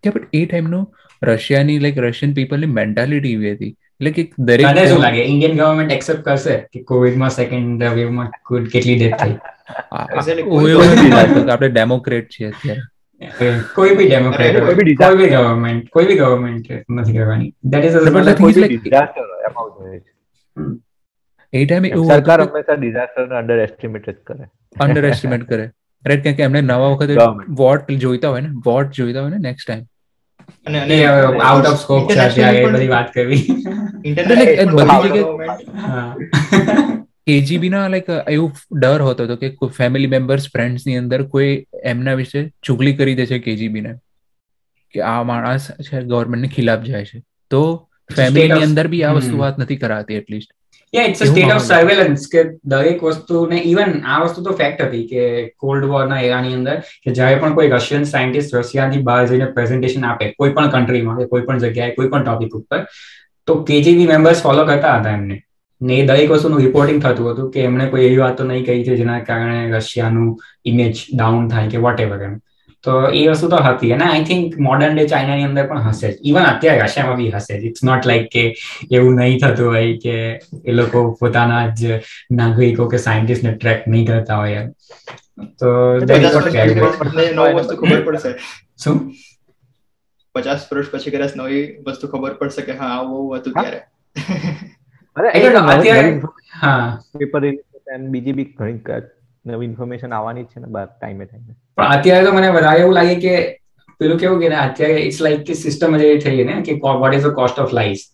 [0.04, 0.80] કે બટ એ ટાઈમનો
[1.22, 3.70] રશિયાની લાઈક રશિયન પીપલની મેન્ટાલિટી એવી હતી.
[3.70, 5.22] એટલે કે દરેક મને શું લાગે?
[5.22, 8.30] ઇન્ડિયન ગવર્મેન્ટ એક્સેપ્ટ કરશે કે કોવિડમાં સેકન્ડ વેવમાં
[8.64, 9.34] કેટલી ડેથ થઈ?
[11.50, 13.60] આપણે ડેમોક્રેટ છીએ અત્યારે.
[13.74, 17.54] કોઈ બી ડેમોક્રેટ કોઈ બી ગવર્મેન્ટ કોઈ બી ગવર્મેન્ટ નથી કરવાની.
[17.64, 17.96] દેટ ઇઝ
[21.52, 24.44] એ ટાઈમે એવું સરકાર હંમેશા ડિઝાસ્ટર અંડર એસ્ટિમેટ જ કરે.
[24.80, 25.66] અંડર એસ્ટિમેટ કરે.
[26.04, 27.14] રાઈટ કારણ કે એમને નવા વખતે
[27.54, 29.84] વોટ જોઈતા હોય ને વોટ જોઈતા હોય ને નેક્સ્ટ ટાઈમ
[30.66, 33.42] અને અને આઉટ ઓફ સ્કોપ છે એ બધી વાત કરવી
[34.04, 41.22] ઇન્ટરનેટ બધી જગ્યાએ કેજીબી ના લાઈક એવું ડર હોતો હતો કે ફેમિલી મેમ્બર્સ ફ્રેન્ડ્સની અંદર
[41.26, 43.94] કોઈ એમના વિશે ચુગલી કરી દે છે કેજીબી ને
[44.94, 47.22] કે આ માણસ છે ગવર્મેન્ટ ને ખિલાફ જાય છે.
[47.50, 50.50] તો ફેમિલી ની અંદર બી આ વસ્તુ વાત નથી કરાતી at least
[50.92, 55.06] yeah it's a state of surveillance કે દરેક વસ્તુને ઇવન આ વસ્તુ તો ફેક્ટ હતી
[55.06, 55.24] કે
[55.56, 60.06] કોલ્ડ વોર ના એરાની અંદર કે જ્યારે પણ કોઈ રશિયન સાયન્ટિસ્ટ રશિયાની બહાર જઈને પ્રેઝન્ટેશન
[60.06, 62.80] આપે કોઈ પણ કન્ટ્રીમાં કે કોઈ પણ જગ્યાએ કોઈ પણ ટોપિક ઉપર
[63.48, 65.36] તો કેજીબી મેમ્બર્સ ફોલો કરતા હતા એમને.
[65.80, 68.96] ને એ દરેક વસ્તુનું રિપોર્ટિંગ થતું હતું કે એમણે કોઈ એવી વાતો નહીં કહી છે
[68.96, 70.30] જેના કારણે રશિયાનું
[70.64, 72.34] ઇમેજ ડાઉન થાય કે વોટ એવર એમ.
[72.86, 73.92] તો એ વસ્તુ તો હતી.
[73.92, 76.18] અને આઈ થિંક મોડર્ન ડે ચાઇનાની અંદર પણ હશે જ.
[76.22, 78.44] ઇવન અત્યારે રશિયામાં બી હશે ઇટ્સ નોટ લાઈક કે
[78.92, 80.16] એવું નહીં થતું હોય કે
[80.64, 82.00] એ લોકો પોતાના જ
[82.32, 84.62] નાગરિકો કે સાયન્ટિસ્ટને ટ્રેક નહીં કરતા હોય
[85.58, 85.70] તો
[87.76, 88.30] ખબર પડશે.
[88.78, 88.96] શું?
[90.34, 93.80] પચાસ વર્ષ પછી કદાચ નવી વસ્તુ ખબર પડશે કે હા આવું હતું ત્યારે.
[98.12, 98.80] બીજી બી ઘણી
[99.46, 103.14] નવી ઇન્ફોર્મેશન આવવાની છે ને બાર ટાઈમે ટાઈમે પણ અત્યારે તો મને વધારે એવું લાગે
[103.14, 103.34] કે
[104.00, 107.22] પેલું કેવું કે અત્યારે ઇટ્સ લાઈક કે સિસ્ટમ જ એવી થઈ ને કે what is
[107.22, 108.04] the cost of life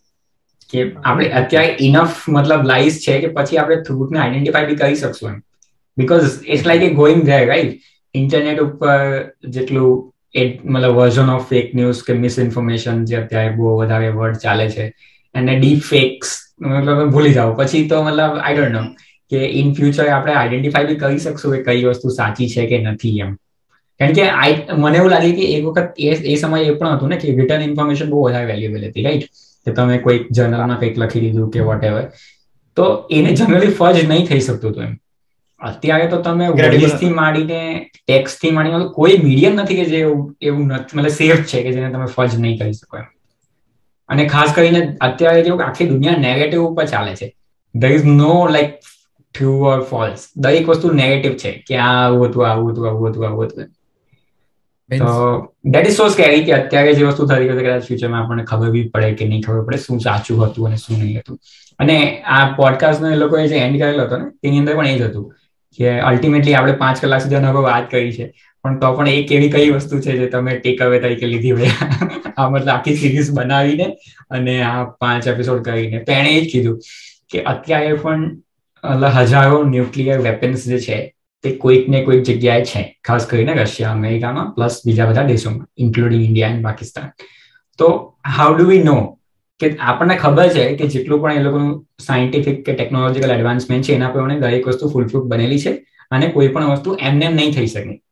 [0.70, 5.30] કે આપણે અત્યારે ઇનફ મતલબ લાઈસ છે કે પછી આપણે થ્રુટને આઈડેન્ટિફાઈ બી કરી શકશું
[5.30, 5.42] એમ.
[5.96, 7.80] Because it's like a going there right
[8.14, 8.98] internet ઉપર
[9.48, 14.36] જેટલું એ મતલબ વર્ઝન ઓફ ફેક ન્યૂઝ કે મિસ ઇન્ફોર્મેશન જે અત્યારે બહુ વધારે વર્ડ
[14.36, 14.94] ચાલે છે
[15.34, 17.54] અને ડીપ ફેક્સ મતલબ ભૂલી જાઓ.
[17.54, 18.82] પછી તો મતલબ આઈ ડોન્ટ નો
[19.32, 23.18] કે ઇન ફ્યુચર આપણે આઈડેન્ટિફાઈ બી કરી શકશું કે કઈ વસ્તુ સાચી છે કે નથી
[23.18, 23.34] એમ.
[24.00, 27.16] કારણ કે આઈ મને એવું લાગે કે એક વખત એ સમય એ પણ હતું ને
[27.16, 29.28] કે રિટર્ન ઇન્ફોર્મેશન બહુ વધારે વેલ્યુએબલ હતી રાઈટ
[29.66, 32.02] કે તમે કોઈક જર્નલમાં કંઈક લખી દીધું કે વોટ એવર
[32.76, 34.94] તો એને જનરલી ફર્જ નહીં થઈ શકતું હતું એમ.
[35.60, 36.46] અત્યારે તો તમે
[37.00, 39.98] થી માંડીને ટેક્સથી માંડીને કોઈ મીડિયમ નથી કે જે
[40.42, 43.04] એવું નથી મતલબ સેફ છે કે જેને તમે ફર્જ નહીં કરી શકો એમ.
[44.08, 47.28] અને ખાસ કરીને અત્યારે કેવું આખી દુનિયા નેગેટિવ ઉપર ચાલે છે.
[47.74, 48.74] There is no like
[49.34, 51.52] true or false દરેક વસ્તુ નેગેટિવ છે.
[51.66, 53.68] કે આ આવું હતું આવું હતું આવું હતું આવું હતું.
[54.90, 55.10] તો
[55.66, 58.88] દેટ ઇઝ સો સ્કેરી કે અત્યારે જે વસ્તુ થઈ ગઈ કદાચ ફ્યુચરમાં આપણને ખબર બી
[58.88, 61.38] પડે કે નહીં ખબર પડે શું સાચું હતું અને શું નહીં હતું.
[61.78, 61.96] અને
[62.28, 65.26] આ પોડકાસ્ટ એ લોકોએ જે એન્ડ કરેલો હતો ને તેની અંદર પણ એ જ હતું
[65.78, 68.26] કે અલ્ટિમેટલી આપણે પાંચ કલાક સુધી અનુભવ વાત કરી છે.
[68.64, 71.72] પણ તો પણ એક એવી કઈ વસ્તુ છે જે તમે ટેક અવે તરીકે લીધી હોય.
[72.36, 73.86] આ મતલબ આખી સિરીઝ બનાવીને
[74.30, 76.04] અને આ પાંચ એપિસોડ કરીને.
[76.04, 76.78] તો એણે એ જ કીધું
[77.30, 78.22] કે અત્યારે પણ
[78.84, 81.14] હજારો ન્યુક્લિયર વેપન્સ જે છે,
[81.44, 82.82] તે કોઈક ને કોઈક જગ્યાએ છે.
[83.04, 87.08] ખાસ કરીને રશિયા, અમેરિકામાં પ્લસ બીજા બધા દેશોમાં ઇન્ક્લુડિંગ ઇન્ડિયા એન્ડ પાકિસ્તાન
[87.78, 87.88] તો
[88.38, 89.18] હાઉ ડુ વી નો
[89.60, 94.08] કે આપણને ખબર છે કે જેટલું પણ એ લોકોનું સાયન્ટિફિક કે ટેકનોલોજીકલ એડવાન્સમેન્ટ છે, એના
[94.08, 95.72] પ્રમાણે દરેક વસ્તુ ફૂલપ્રૂફ બનેલી છે
[96.10, 98.02] અને કોઈ પણ વસ્તુ એમને નહીં થઈ શકે.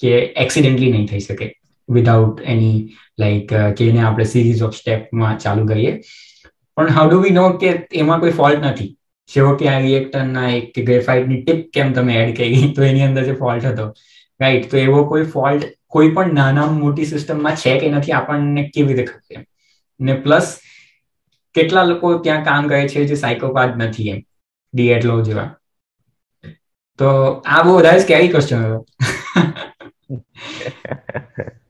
[0.00, 0.10] કે
[0.44, 1.52] એક્સિડેન્ટલી નહીં થઈ શકે.
[1.88, 2.88] વિધાઉટ એની
[3.18, 6.00] લાઈક કે એને આપણે સિરીઝ ઓફ સ્ટેપમાં ચાલુ કરીએ.
[6.76, 8.96] પણ હાઉ ડુ વી નો કે એમાં કોઈ ફોલ્ટ નથી?
[9.60, 13.64] કે આ રિએક્ટરના એક ગ્રેફાઇટની ટીપ કેમ તમે એડ કરી, તો એની અંદર જે ફોલ્ટ
[13.70, 13.86] હતો.
[14.40, 15.64] રાઈટ તો એવો કોઈ ફોલ્ટ
[15.94, 19.42] કોઈ પણ નાના મોટી સિસ્ટમમાં છે કે નથી, આપણને કેવી રીતે ખબર
[20.00, 20.46] ને પ્લસ
[21.54, 24.20] કેટલા લોકો ત્યાં કામ કરે છે જે સાયકોપાથ નથી એમ?
[24.74, 25.48] ડીએટલો જેવા.
[26.98, 27.08] તો
[27.46, 28.78] આ બહુ વધારે સ્કેરી ક્વેશ્ચન હતો.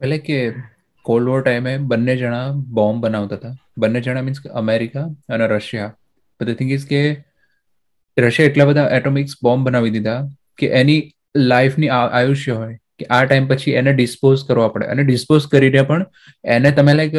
[0.03, 0.39] એટલે કે
[1.07, 2.47] કોલ્ડ વોર ટાઈમે બંને જણા
[2.79, 3.55] બોમ્બ બનાવતા હતા.
[3.83, 5.93] બંને જણા મીન્સ અમેરિકા અને Russia
[6.41, 7.03] but the thing is કે
[8.19, 13.47] રશિયા એટલા બધા એટોમિક્સ બોમ્બ બનાવી દીધા કે એની લાઈફની આયુષ્ય હોય કે આ ટાઈમ
[13.47, 14.87] પછી એને ડિસ્પોઝ કરવા પડે.
[14.87, 16.07] અને ડિસ્પોઝ કરીને પણ
[16.45, 17.13] એને તમે લાઈક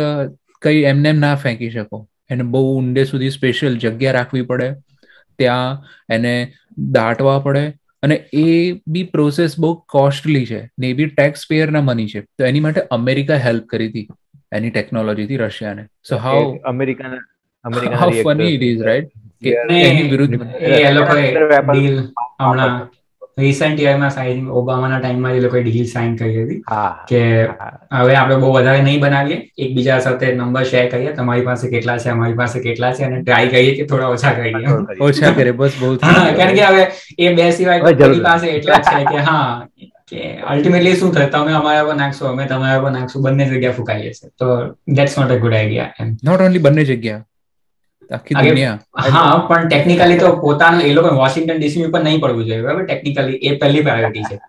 [0.61, 2.09] કઈ એમને એમ ના ફેંકી શકો.
[2.29, 4.73] એને બહુ ઊંડે સુધી સ્પેશિયલ જગ્યા રાખવી પડે.
[5.37, 7.73] ત્યાં એને દાટવા પડે.
[8.03, 10.69] અને એ બી પ્રોસેસ બહુ કોસ્ટલી છે.
[10.79, 12.21] ને એ બી ટેક્સ પેયરના મની છે.
[12.21, 14.07] તો એની માટે અમેરિકા હેલ્પ કરી હતી
[14.51, 15.83] એની ટેકનોલોજીથી રશિયાને.
[16.09, 17.17] સો હાઉ અમેરિકાના
[17.63, 19.05] America how funny it is right
[19.43, 19.51] કે
[19.83, 20.35] એની વિરુદ્ધ
[20.81, 21.23] એ લોકોએ
[21.69, 21.95] ડીલ
[22.39, 22.75] હમણાં
[23.37, 26.59] રિસન્ટ યરમાં સાઈન ઓબામાના ટાઈમમાં એ લોકોએ ડીલ સાઇન કરી હતી
[27.09, 27.21] કે
[27.93, 29.37] હવે આપણે બહુ વધારે નહીં બનાવીએ.
[29.57, 31.13] એકબીજા સાથે નંબર શેર કરીએ.
[31.13, 34.77] તમારી પાસે કેટલા છે અમારી પાસે કેટલા છે અને ટ્રાય કરીએ કે થોડા ઓછા કરીએ.
[35.07, 36.83] ઓછા કરે બસ બહુ કારણ કે હવે
[37.19, 39.49] એ બે સિવાય તમારી પાસે એટલા છે કે હા
[40.07, 40.21] કે
[40.53, 44.27] અલ્ટિમેટલી શું થાય તમે અમારા પર નાખશો અમે તમારા પર નાખશું બંને જગ્યા ફૂકાઈએ છે
[44.39, 44.47] તો
[44.97, 47.21] that's not a good idea not only બંને જગ્યા.
[48.11, 48.79] આખી દુનિયા.
[49.11, 52.85] હા પણ ટેકનિકલી તો પોતાનું એ લોકો વોશિંગ્ટન ડીસી ઉપર નહીં પડવું જોઈએ બરાબર?
[52.85, 54.39] ટેકનિકલી એ પહેલી પ્રાયોરિટી છે.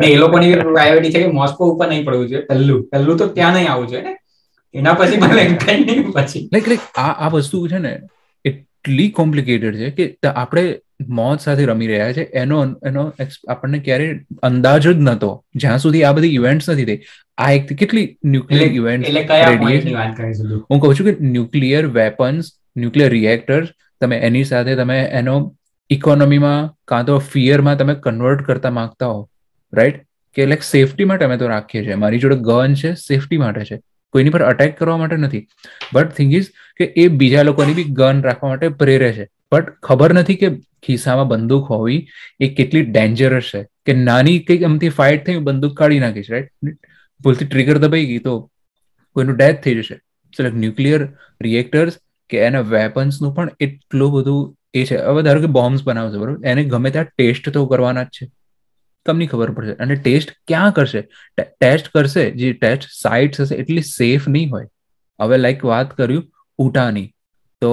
[0.00, 2.88] ને એ લોકોની પ્રાયોરિટી છે કે મોસ્કો ઉપર નહીં પડવું જોઈએ પહેલું.
[2.88, 4.16] પહેલું તો ત્યાં નહીં આવવું જોઈએ ને.
[4.74, 5.58] એના પછી ભલે
[6.12, 6.48] પછી.
[6.52, 8.00] લાઈક લાઈક આ આ વસ્તુ છે ને
[8.44, 10.78] એટલી કોમ્પ્લિકેટેડ છે કે આપણે
[11.08, 12.22] મોત સાથે રમી રહ્યા છે.
[12.22, 13.12] એનો એનો
[13.48, 15.44] આપણને ક્યારે અંદાજ જ નતો.
[15.54, 17.02] જ્યાં સુધી આ બધી ઇવેન્ટ્સ નથી થઈ.
[17.38, 19.06] આ એક કેટલી ન્યુક્લિયર ઇવેન્ટ
[20.70, 22.44] હું કહું છું કે ન્યુક્લિયર વેપન્સ
[22.76, 23.68] ન્યુક્લિયર રિએક્ટર્સ
[24.00, 25.56] તમે એની સાથે તમે એનો
[25.90, 29.30] ઇકોનોમીમાં કાં તો ફિયરમાં તમે કન્વર્ટ કરતા માંગતા હો
[29.72, 31.94] રાઈટ કે લાઈક સેફટી માટે અમે તો રાખીએ છીએ.
[31.94, 33.80] મારી જોડે ગન છે સેફટી માટે છે.
[34.12, 35.46] કોઈની પર અટેક કરવા માટે નથી.
[35.92, 36.46] બટ થિંગ ઇઝ
[36.76, 39.28] કે એ બીજા લોકોની બી ગન રાખવા માટે પ્રેરે છે.
[39.52, 40.50] બટ ખબર નથી કે
[40.86, 42.06] ખિસ્સામાં બંદૂક હોવી
[42.40, 43.66] એ કેટલી ડેન્જરસ છે.
[43.86, 46.50] કે નાની કંઈક એમથી ફાઇટ થઈ બંદૂક કાઢી નાખીશ રાઈટ
[47.20, 48.50] ભૂલથી ટ્રિગર દબાઈ ગઈ તો
[49.14, 49.94] કોઈનું ડેથ થઈ જશે.
[49.94, 51.08] એટલે ન્યુક્લિયર
[51.40, 51.98] રિએક્ટર્સ
[52.30, 54.96] કે એના વેપન્સનું પણ એટલું બધું એ છે.
[54.96, 56.48] હવે ધારો કે બોમ્બ્સ બનાવશે બરોબર?
[56.48, 58.30] એને ગમે ત્યાં ટેસ્ટ તો કરવાના જ છે.
[59.06, 59.72] તમને ખબર પડશે.
[59.72, 61.02] અને ટેસ્ટ ક્યાં કરશે?
[61.38, 64.68] ટેસ્ટ કરશે, જે ટેસ્ટ સાઇટ્સ હશે, એટલી સેફ નહીં હોય.
[65.20, 66.24] હવે લાઈક વાત કર્યું
[66.58, 67.06] ઉટાની.
[67.60, 67.72] તો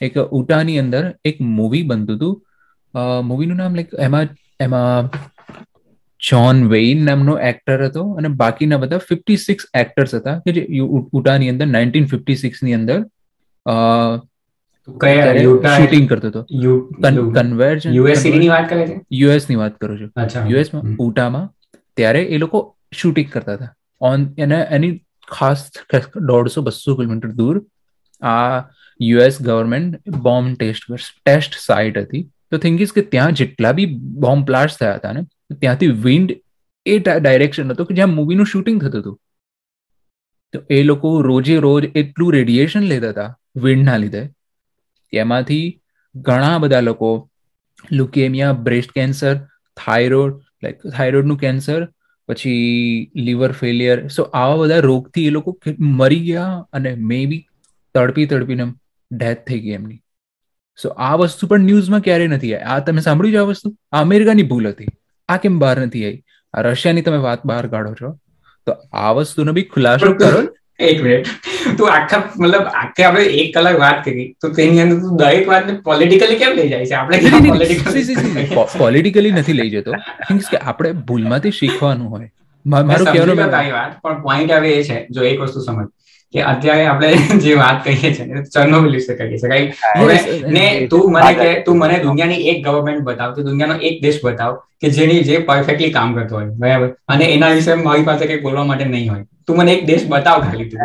[0.00, 2.34] એક ઉટાની અંદર એક મૂવી બનતું હતું.
[3.24, 4.28] મૂવીનું નામ લાઈક એમાં
[4.60, 5.08] એમાં
[6.22, 10.80] જોન વેઇન નામનો એક્ટર હતો અને બાકીના બધા ફિફ્ટી સિક્સ એક્ટર્સ હતા કે જે
[11.12, 12.98] ઉટાની અંદર નાઇન્ટીન ફિફ્ટી સિક્સની અંદર
[15.76, 16.42] શૂટિંગ કરતો હતો.
[17.34, 18.96] કન્વર્જન યુએસની વાત કરે છે?
[19.12, 20.10] યુએસની વાત કરું છું.
[20.48, 21.46] યુએસમાં ઉટામાં.
[21.96, 22.58] ત્યારે એ લોકો
[23.00, 23.72] શૂટિંગ કરતા હતા.
[24.00, 24.92] ઓન એને એની
[25.28, 25.60] ખાસ
[26.16, 27.56] દોઢસો બસો કિલોમીટર દૂર
[28.22, 28.62] આ
[29.00, 30.82] US government bomb test
[31.26, 32.22] test site હતી.
[32.50, 33.86] તો થિંક ઇઝ કે ત્યાં જેટલા બી
[34.24, 36.36] બોમ્બ બ્લાસ્ટ થયા હતા ને ત્યાંથી વિન્ડ
[36.86, 39.20] એ ડાયરેક્શન હતો કે જ્યાં મૂવીનું શૂટિંગ થતું હતું.
[40.52, 44.30] તો એ લોકો રોજે રોજ એટલું રેડિયેશન લેતા હતા વિન્ડના લીધે.
[45.12, 45.80] એમાંથી
[46.14, 47.30] ઘણા બધા લોકો
[47.92, 49.34] leukaemia breast cancer
[49.76, 51.88] thyroid like થાઇરોઇડનું cancer
[52.28, 57.46] પછી લીવર ફેલિયર સો આવા બધા રોગથી એ લોકો મરી ગયા અને મે બી
[57.94, 58.64] તડપી તડપીને
[59.12, 59.98] ડેથ થઈ ગઈ એમની.
[60.82, 63.76] સો આ વસ્તુ પણ ન્યૂઝમાં ક્યારેય નથી આ તમે સાંભળ્યું છે આ વસ્તુ?
[63.92, 64.86] આ અમેરિકાની ભૂલ હતી.
[65.32, 68.10] આ કેમ બહાર નથી આવી આ રશિયાની તમે વાત બહાર કાઢો છો.
[68.66, 70.42] તો આ વસ્તુનો બી ખુલાસો કરો.
[70.80, 71.26] એક મિનિટ
[71.78, 74.28] તું આખા મતલબ આખે આપણે એક કલાક વાત કરી.
[74.40, 76.94] તો તેની અંદર તું દરેક વાતને પોલિટિકલી કેમ લઈ જાય છે?
[76.94, 77.18] આપણે
[78.78, 79.92] પોલિટિકલી નથી લઈ જતો.
[80.50, 82.30] કે આપણે ભૂલમાંથી શીખવાનું હોય.
[82.66, 83.36] મારું કહેવાનું
[83.72, 85.88] વાત પણ પોઈન્ટ હવે એ છે જો એક વસ્તુ સમજ.
[86.34, 87.08] કે અત્યારે આપણે
[87.44, 88.42] જે વાત કહીએ છીએ.
[88.54, 89.64] ચર્નોબિલ વિશે કહી શકાય
[90.56, 94.52] ને તું મને કે તું મને દુનિયાની એક ગવર્મેન્ટ બતાવ તું દુનિયાનો એક દેશ બતાવ
[94.80, 96.48] કે જેની જે પરફેક્ટલી કામ કરતો હોય.
[96.58, 96.88] બરાબર?
[97.08, 99.24] અને એના વિશે મારી પાસે કઈ બોલવા માટે નહીં હોય.
[99.46, 100.80] તું મને એક દેશ બતાવ ખાલી તું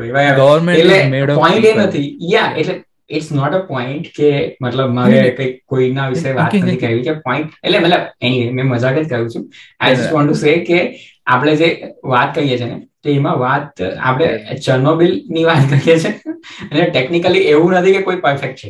[0.75, 0.99] એટલે
[1.39, 2.07] પોઈન્ટ એ નથી.
[2.33, 2.75] યા એટલે
[3.09, 4.29] ઇટ્સ નોટ અ પોઈન્ટ કે
[4.61, 7.03] મતલબ મારે કઈ કોઈના વિશે વાત નથી કરવી.
[7.03, 9.43] કે પોઈન્ટ એટલે મતલબ એની મેં મજાક જ કહ્યું છું.
[9.79, 10.79] I just want to say કે
[11.27, 11.69] આપણે જે
[12.05, 12.77] વાત કહીએ છીએ ને
[13.07, 13.65] તો એમાં વાત
[14.01, 14.29] આપણે
[14.61, 16.13] ચર્નોબિલની વાત કરીએ છીએ.
[16.71, 18.69] અને ટેકનિકલી એવું નથી કે કોઈ પરફેક્ટ છે.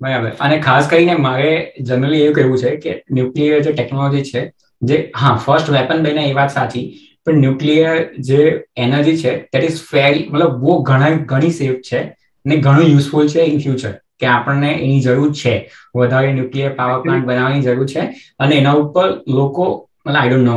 [0.00, 0.32] બરાબર.
[0.38, 1.50] અને ખાસ કરીને મારે
[1.82, 4.42] જનરલી એવું કહેવું છે કે ન્યુક્લિયર જે ટેકનોલોજી છે
[4.82, 6.84] જે હા ફર્સ્ટ વેપન બને એ વાત સાચી
[7.24, 8.40] પણ ન્યુક્લિયર જે
[8.76, 12.00] એનર્જી છે દેટ ઇઝ ફેર મતલબ બહુ ઘણા ઘણી સેફ છે
[12.44, 15.54] ને ઘણું યુઝફુલ છે ઇન ફ્યુચર કે આપણને એની જરૂર છે.
[15.94, 18.02] વધારે ન્યુક્લિયર પાવર પ્લાન્ટ બનાવવાની જરૂર છે.
[18.38, 19.64] અને એના ઉપર લોકો
[20.00, 20.56] મતલબ આઈ ડોન્ટ નો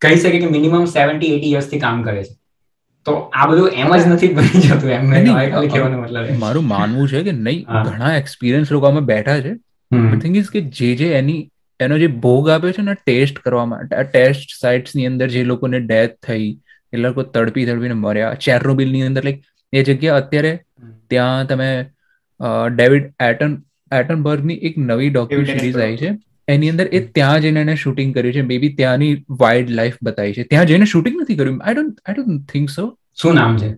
[0.00, 2.34] કહી શકે કે મિનિમમ સેવન્ટી એટી થી કામ કરે છે.
[3.06, 5.10] તો આ બધું એમ જ નથી બની જતું એમ
[5.68, 9.54] કહેવાનો મતલબ મારું માનવું છે કે નહીં ઘણા એક્સપિરિયન્સ લોકો અમે બેઠા છે.
[10.22, 11.40] થિંગ ઇઝ કે જે જે એની
[11.80, 15.80] એનો જે ભોગ આપ્યો છે ને ટેસ્ટ કરવા માટે આ ટેસ્ટ સાઇટ્સની અંદર જે લોકોને
[15.80, 16.48] ડેથ થઈ
[16.92, 18.34] એ લોકો તડપી તડપીને મર્યા.
[18.34, 19.42] ચેરનોબિલની અંદર લાઈક
[19.72, 20.52] એ જગ્યા અત્યારે
[21.10, 21.70] ત્યાં તમે
[22.70, 23.56] ડેવિડ એટન
[23.92, 26.10] એટનબર્ગની એક નવી ડોક્યુ સિરીઝ આવી છે.
[26.48, 28.42] એની અંદર એ ત્યાં જઈને એને શૂટિંગ કર્યું છે.
[28.42, 30.42] મે બી ત્યાંની વાઇલ્ડ લાઈફ બતાવી છે.
[30.42, 31.60] ત્યાં જઈને શૂટિંગ નથી કર્યું?
[31.64, 33.70] I don't I don't think so શું નામ છે?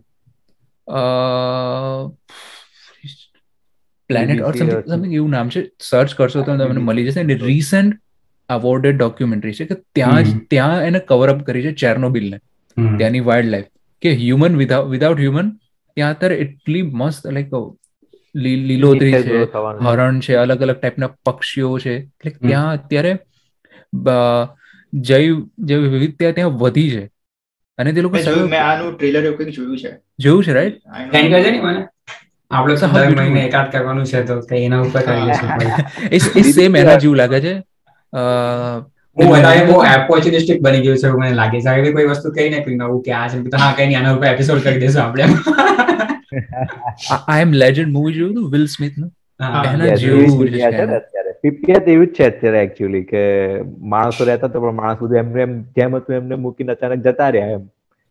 [4.10, 5.62] પ્લેનેટ ઓર સમથિંગ એવું નામ છે.
[5.80, 7.20] સર્ચ કરશો તો તમને મળી જશે.
[7.20, 8.00] અને રીસેન્ટ
[8.48, 12.38] અવોર્ડેડ ડોક્યુમેન્ટરી છે કે ત્યાં જ ત્યાં એને કવર અપ કરી છે ચેર્નોબિલને
[12.98, 13.64] ત્યાંની વાઇલ્ડ લાઈફ
[14.02, 15.50] કે હ્યુમન વિધાઉટ હ્યુમન
[15.96, 17.50] ત્યાં અત્યારે એટલી મસ્ત લાઈક
[18.36, 19.38] લીલોતરી છે
[19.86, 21.94] હરણ છે અલગ અલગ ટાઈપના પક્ષીઓ છે.
[22.20, 23.12] એટલે ત્યાં અત્યારે
[24.92, 27.04] જૈવ જૈવ વિવિધતા ત્યાં વધી છે.
[27.78, 29.90] અને તે લોકો મેં આનું ટ્રેલર એવું કંઈક જોયું છે.
[30.18, 30.76] જોયું છે રાઈટ
[31.12, 31.82] સેન્ડ કરજે ને મને
[32.50, 35.24] આપણે તો દર મહિને એકાદ કરવાનું છે તો એના ઉપર કરી
[36.10, 37.54] લઈશું એ સેમ એના જેવું લાગે છે.
[39.16, 41.68] હું વધારે બહુ ઓપોર્ચ્યુનિસ્ટિક બની ગયું છે મને લાગે છે.
[41.68, 44.16] આવી કોઈ વસ્તુ કઈ ને કઈ નવું કે આ છે તો હા કઈ નહીં આના
[44.16, 45.26] ઉપર એપિસોડ કરી દેશું આપણે.
[47.16, 49.10] આઈ એમ લેજન્ડ મૂવી જોયું હતું વિલ સ્મિથનું?
[49.70, 50.30] એના જેવું
[51.42, 53.22] પીપીએત એવું જ છે અત્યારે એકચ્યુઅલી કે
[53.94, 57.56] માણસો રહેતા તો પણ માણસ બધું એમને એમ જેમ હતું એમને મૂકીને અચાનક જતા રહ્યા
[57.56, 57.64] એમ.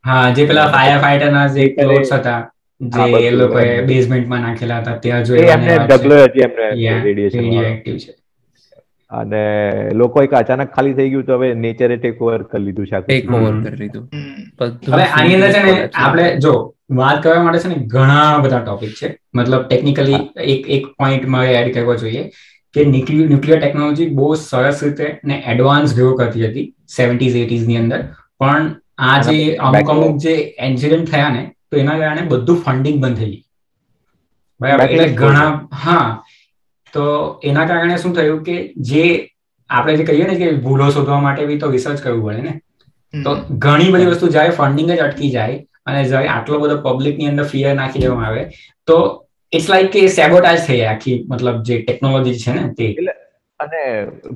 [0.06, 2.42] હા જે પેલા ફાયર ફાઈટર ના જે ક્લોથ્સ હતા
[2.82, 6.70] જે એ લોકોએ બેઝમેન્ટમાં નાખેલા હતા ત્યાં જો એમને ડબલો હતી એમને
[7.08, 8.12] રેડિયેશન એક્ટિવ છે.
[9.12, 9.42] અને
[9.94, 13.34] લોકો એક અચાનક ખાલી થઈ ગયું તો હવે નેચરે ટેક ઓવર કરી લીધું છે ટેક
[13.40, 14.06] ઓવર કરી લીધું.
[14.88, 16.54] હવે આની અંદર છે ને આપણે જો
[16.90, 19.08] વાત કરવા માટે છે ને ઘણા બધા ટોપિક છે.
[19.34, 22.24] મતલબ ટેકનિકલી એક એક પોઈન્ટ મારે એડ કરવો જોઈએ
[22.76, 28.02] કે ન્યુક્લિયર ટેકનોલોજી બહુ સરસ રીતે ને એડવાન્સ ગ્રો કરતી હતી સેવન્ટીઝ એટીઝની અંદર.
[28.40, 28.66] પણ
[29.00, 33.32] આ જે અમુક અમુક જે એક્સિડન્ટ થયા ને તો એના કારણે બધું ફંડિંગ બંધ થઈ
[33.32, 33.44] ગયું.
[34.60, 34.84] બરાબર?
[34.86, 36.24] એટલે ઘણા હા.
[36.94, 37.06] તો
[37.44, 38.56] એના કારણે શું થયું કે
[38.90, 39.06] જે
[39.70, 42.54] આપણે જે કહીએ ને કે ભૂલો શોધવા માટે બી તો રિસર્ચ કરવું પડે ને.
[43.14, 47.46] તો ઘણી બધી વસ્તુ જ્યારે ફંડિંગ જ અટકી જાય અને જ્યારે આટલો બધો પબ્લિકની અંદર
[47.46, 48.44] ફિયર નાખી દેવામાં આવે
[48.88, 48.98] તો
[49.54, 52.88] ઇટ્સ લાઈક કે સેબોટાઈઝ થઈ આખી મતલબ જે ટેકનોલોજી છે ને તે.
[53.60, 53.82] અને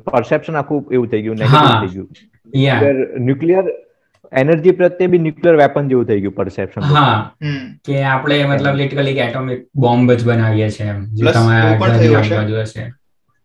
[0.07, 2.09] પરસેપ્શન આખું એવું થઈ ગયું નેગેટિવ થઈ ગયું.
[3.21, 3.65] ન્યુક્લિયર
[4.33, 7.17] એનર્જી પ્રત્યે બી ન્યુક્લિયર વેપન જેવું થઈ ગયું પરસેપ્શન હા.
[7.85, 12.85] કે આપણે મતલબ લિટરલી કે એટોમિક બોમ્બ જ બનાવીએ છીએ એમ જે તમારા હશે.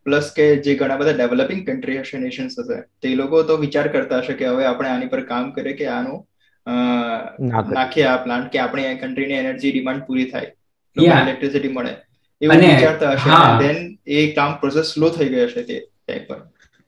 [0.07, 4.21] પ્લસ કે જે ઘણા બધા ડેવલપિંગ કન્ટ્રી હશે નેશન્સ હશે તે લોકો તો વિચાર કરતા
[4.21, 6.19] હશે કે હવે આપણે આની પર કામ કરીએ કે આનું
[6.67, 10.51] નાખીએ આ પ્લાન્ટ કે આપણી કન્ટ્રીની એનર્જી ડિમાન્ડ પૂરી થાય.
[10.97, 11.95] ઇલેક્ટ્રિસિટી મળે.
[12.41, 13.31] એવું વિચારતા હશે.
[13.59, 16.41] ધેન એ કામ પ્રોસેસ સ્લો થઈ ગયો હશે તે ટાઈપ પર.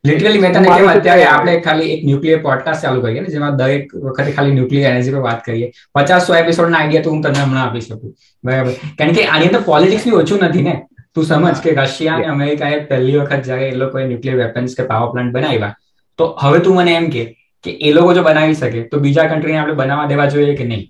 [0.05, 3.95] લિટરલી મેં તને કેમ અત્યારે આપણે ખાલી એક ન્યુક્લિયર પોડકાસ્ટ ચાલુ કરીએ ને જેમાં દરેક
[3.95, 5.71] વખતે ખાલી ન્યુક્લિયર એનર્જી પર વાત કરીએ.
[5.95, 8.12] પચાસ સો એપિસોડ ના આઈડિયા તો હું તને હમણાં આપી શકું.
[8.45, 8.73] બરાબર.
[8.99, 10.75] કારણ કે આની અંદર પોલિટિક્સ બી ઓછું નથી ને?
[11.15, 15.09] તું સમજ કે રશિયા અને અમેરિકાએ પહેલી વખત જયારે એ લોકોએ ન્યુક્લિયર વેપન્સ કે પાવર
[15.12, 15.75] પ્લાન્ટ બનાવ્યા.
[16.19, 17.23] તો હવે તું મને એમ કે
[17.64, 20.85] કે એ લોકો જો બનાવી શકે તો બીજા કન્ટ્રીને આપણે બનાવવા દેવા જોઈએ કે નહીં?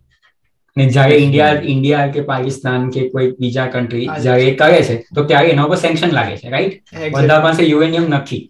[0.77, 5.25] ને જ્યારે ઇન્ડિયા ઇન્ડિયા કે પાકિસ્તાન કે કોઈ બીજા કન્ટ્રી જયારે એ કરે છે તો
[5.25, 6.77] ત્યારે એના ઉપર સેન્કશન લાગે છે રાઈટ
[7.15, 8.43] બધા પાસે યુએનિયમ નથી.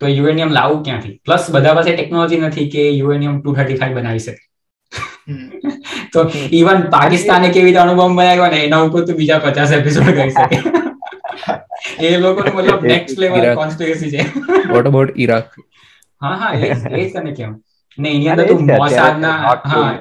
[0.00, 1.14] તો યુએનિયમ લાવવું ક્યાંથી?
[1.24, 4.42] પ્લસ બધા પાસે ટેકનોલોજી નથી કે યુએનિયમ ટુ થર્ટી ફાઈવ બનાવી શકે.
[6.12, 10.30] તો ઇવન પાકિસ્તાને કેવી રીતે અણુબોમ્બ બનાવ્યો ને એના ઉપર તો બીજા પચાસ એપિસોડ કરી
[10.32, 10.58] શકે.
[12.06, 14.22] એ લોકો મતલબ નેક્સ્ટ લેવલ કોન્સ્પિરસી છે.
[14.68, 15.48] વોટ અબાઉટ ઇરાક
[16.22, 16.52] હા હા
[16.94, 17.52] એ જ તમે કેમ.
[17.98, 19.92] ને અહીંયા તો મોસાદના હા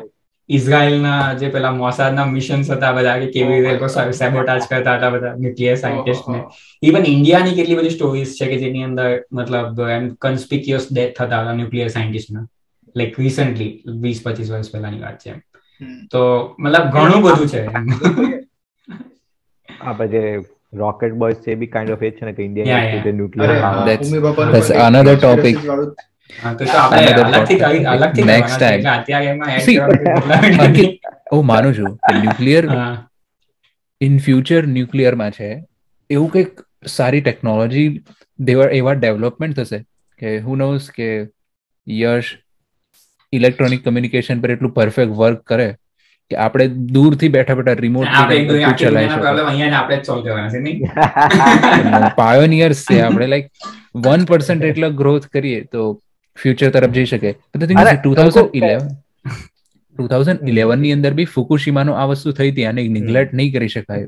[0.49, 5.78] ઇઝરાયલના જે પેલા મોસાદના મિશન્સ હતા બધા કે કેવી રીતે સેબોટાજ કરતા હતા બધા ન્યુક્લિયર
[5.78, 6.39] સાયન્ટિસ્ટ ને.
[6.84, 11.56] ઇવન ઇન્ડિયાની કેટલી બધી સ્ટોરીઝ છે કે જેની અંદર મતલબ એમ કન્સ્પિક્યુઅસ ડેથ થતા હતા
[11.56, 12.45] ન્યુક્લિયર સાયન્ટિસ્ટના
[12.95, 15.34] લાઈક રિસન્ટલી વીસ પચીસ વર્ષ પહેલાની વાત છે
[16.12, 16.21] તો
[16.60, 17.62] મતલબ ઘણું બધું છે
[19.69, 20.21] આપણે જે
[20.75, 23.55] રોકેટ બોય છે બી કાઇન્ડ ઓફ એ છે ને કે India nuclear
[24.53, 25.63] that's another topic.
[31.31, 32.63] હું માનું છું ન્યુક્લિયર
[34.01, 35.49] ઇન ફ્યુચર ન્યુક્લિયરમાં છે
[36.09, 37.85] એવું કંઈક સારી ટેકનોલોજી
[38.39, 39.79] દેવા એવા ડેવલપમેન્ટ થશે
[40.19, 41.09] કે હું નોઝ કે
[41.88, 42.31] યશ
[43.33, 45.67] ઇલેક્ટ્રોનિક કમ્યુનિકેશન પર એટલું પરફેક્ટ વર્ક કરે
[46.31, 48.07] કે આપણે દૂરથી બેઠા બેઠા રિમોટ
[52.15, 53.49] પાયોનિયર્સ છે આપણે લાઈક
[53.95, 56.01] વન પર્સન્ટ એટલો ગ્રોથ કરીએ તો
[56.38, 57.31] ફ્યુચર તરફ જઈ શકે.
[57.95, 58.88] Two thousand eleven
[59.97, 64.05] two thousand ઇલેવનની અંદર બી ફુકુશીમાનો આ વસ્તુ થઈ હતી અને નિગ્લેક્ટ નહીં કરી શકાય.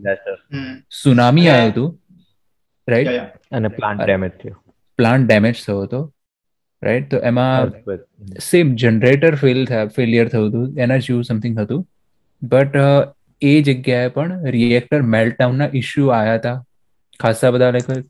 [1.04, 2.00] સુનામી આવ્યું હતું
[2.88, 3.10] રાઈટ
[3.52, 4.64] અને પ્લાન્ટ ડેમેજ થયો.
[4.98, 6.14] પ્લાન્ટ ડેમેજ થયો હતો
[6.82, 7.72] રાઈટ તો એમાં
[8.40, 11.88] સેમ જનરેટર ફેલ ફેલિયર થયું હતું એના જેવું સમથિંગ હતું
[12.42, 12.76] બટ
[13.42, 16.58] એ જગ્યાએ પણ રિએક્ટર મેલ્ટડાઉનના ઇસ્યુ આવ્યા હતા.
[17.20, 18.06] ખાસા બધા લાઈક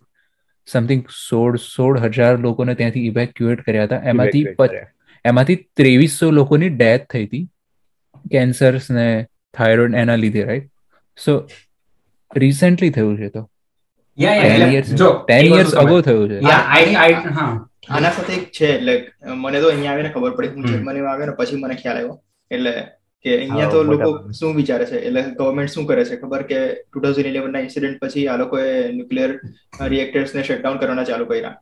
[0.67, 4.01] સમથિંગ સોળ સોળ હજાર લોકોને ત્યાંથી ઇવેક્યુએટ કર્યા હતા.
[4.11, 4.43] એમાંથી
[5.25, 7.45] એમાંથી ત્રેવીસો લોકોની ડેથ થઈ હતી.
[8.31, 9.05] કેન્સર્સ ને
[9.57, 10.67] થાઇરોઇડ એના લીધે રાઈટ
[11.17, 11.33] સો
[12.31, 13.43] રિસેન્ટલી થયું છે તો.
[14.17, 16.37] ટેન યર્સ અગો થયું છે.
[17.89, 18.93] આના સાથે એક છે એટલે
[19.35, 20.53] મને તો અહીંયા આવીને ખબર પડી.
[20.55, 22.15] હું જર્મનીમાં આવ્યો ને પછી મને ખ્યાલ આવ્યો.
[22.51, 22.73] એટલે
[23.25, 24.97] કે અહીંયા તો લોકો શું વિચારે છે?
[25.01, 26.17] એટલે ગવર્મેન્ટ શું કરે છે?
[26.17, 29.31] ખબર કે ટુ થાઉઝન્ડ ઇલેવન ના ઇન્સિડન્ટ પછી આ લોકોએ ન્યુક્લિયર
[29.87, 31.55] રિએક્ટર્સ ને શટડાઉન કરવાના ચાલુ કર્યા.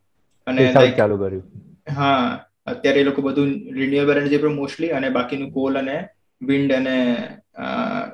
[0.47, 1.45] અને ચાલુ કર્યું.
[1.89, 2.25] હા
[2.67, 5.97] અત્યારે એ લોકો બધું રિન્યુએબલ એનર્જી પર મોસ્ટલી અને બાકીનું કોલ અને
[6.41, 6.95] વિન્ડ અને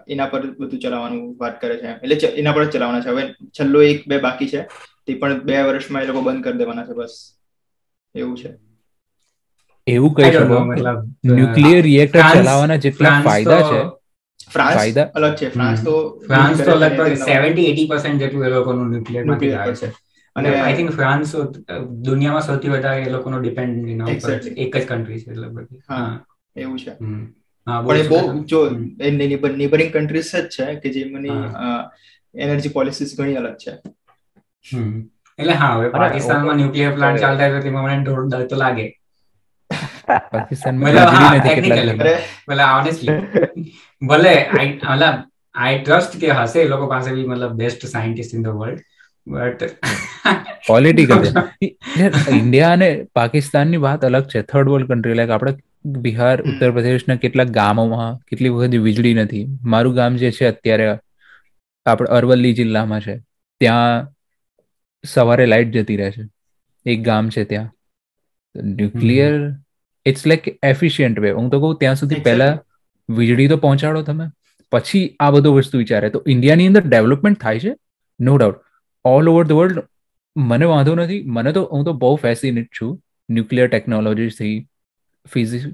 [0.07, 1.89] એના પર બધું ચલાવવાનું વાત કરે છે.
[2.03, 3.11] એટલે એના પર જ ચલાવવાના છે.
[3.11, 3.23] હવે
[3.53, 4.61] છેલ્લો એક બે બાકી છે.
[5.05, 7.15] તે પણ બે વર્ષમાં એ લોકો બંધ કરી દેવાના છે બસ.
[8.15, 8.51] એવું છે.
[9.87, 10.57] એવું કહી શકો
[11.31, 13.79] ન્યુક્લિયર રિએક્ટર ચલાવવાના જેટલા ફાયદા છે
[14.53, 15.07] ફ્રાન્સ ફાયદા?
[15.15, 15.93] અલગ છે ફ્રાન્સ તો
[16.27, 19.91] ફ્રાન્સ તો લગભગ 70 80% જેટલું એ લોકોનું ન્યુક્લિયરમાંથી આવે છે.
[20.35, 21.35] અને આઈ થિંક ફ્રાન્સ
[22.09, 24.31] દુનિયામાં સૌથી વધારે એ લોકોનો ડિપેન્ડ એના ઉપર.
[24.57, 25.67] એક જ કન્ટ્રી છે લગભગ.
[25.89, 26.91] હા એવું છે.
[27.67, 31.39] પણ એ બહુ જો નેબરિંગ કન્ટ્રીઝ જ છે કે જેમની
[32.35, 33.73] એનર્જી પોલિસીસ ઘણી અલગ છે.
[35.39, 38.87] એટલે હા હવે પાકિસ્તાનમાં ન્યુક્લિયર પ્લાન્ટ ચાલતા હોય તો તેમાં મને ડર તો લાગે.
[44.07, 44.47] ભલે
[45.53, 48.79] આઈ ટ્રસ્ટ કે હશે એ લોકો પાસે બી મતલબ best scientist in the world
[49.27, 49.63] but
[50.67, 51.33] political
[52.31, 54.41] India અને પાકિસ્તાનની વાત અલગ છે.
[54.41, 59.47] થર્ડ વર્લ્ડ કન્ટ્રી લાઈક આપણે બિહાર ઉત્તર પ્રદેશના કેટલાક ગામોમાં કેટલી વખત વીજળી નથી.
[59.63, 60.97] મારું ગામ જે છે અત્યારે
[61.85, 63.21] આપણે અરવલ્લી જિલ્લામાં છે.
[63.59, 64.07] ત્યાં
[65.05, 66.21] સવારે લાઇટ જતી રહે છે.
[66.85, 67.71] એક ગામ છે ત્યાં.
[68.63, 69.55] Nuclear
[70.05, 72.51] it's like efficient way હું તો કહું ત્યાં સુધી પહેલા
[73.09, 74.25] વીજળી તો પહોંચાડો તમે.
[74.71, 76.09] પછી આ બધો વસ્તુ વિચારે.
[76.09, 77.75] તો ઇન્ડિયાની અંદર ડેવલપમેન્ટ થાય છે
[78.19, 78.59] no doubt
[79.05, 79.83] all over the world
[80.37, 81.23] મને વાંધો નથી.
[81.25, 84.67] મને તો હું તો બહુ ફેસિનેટ છું ન્યુક્લિયર ટેકનોલોજીથી
[85.27, 85.65] ફિઝિક્સ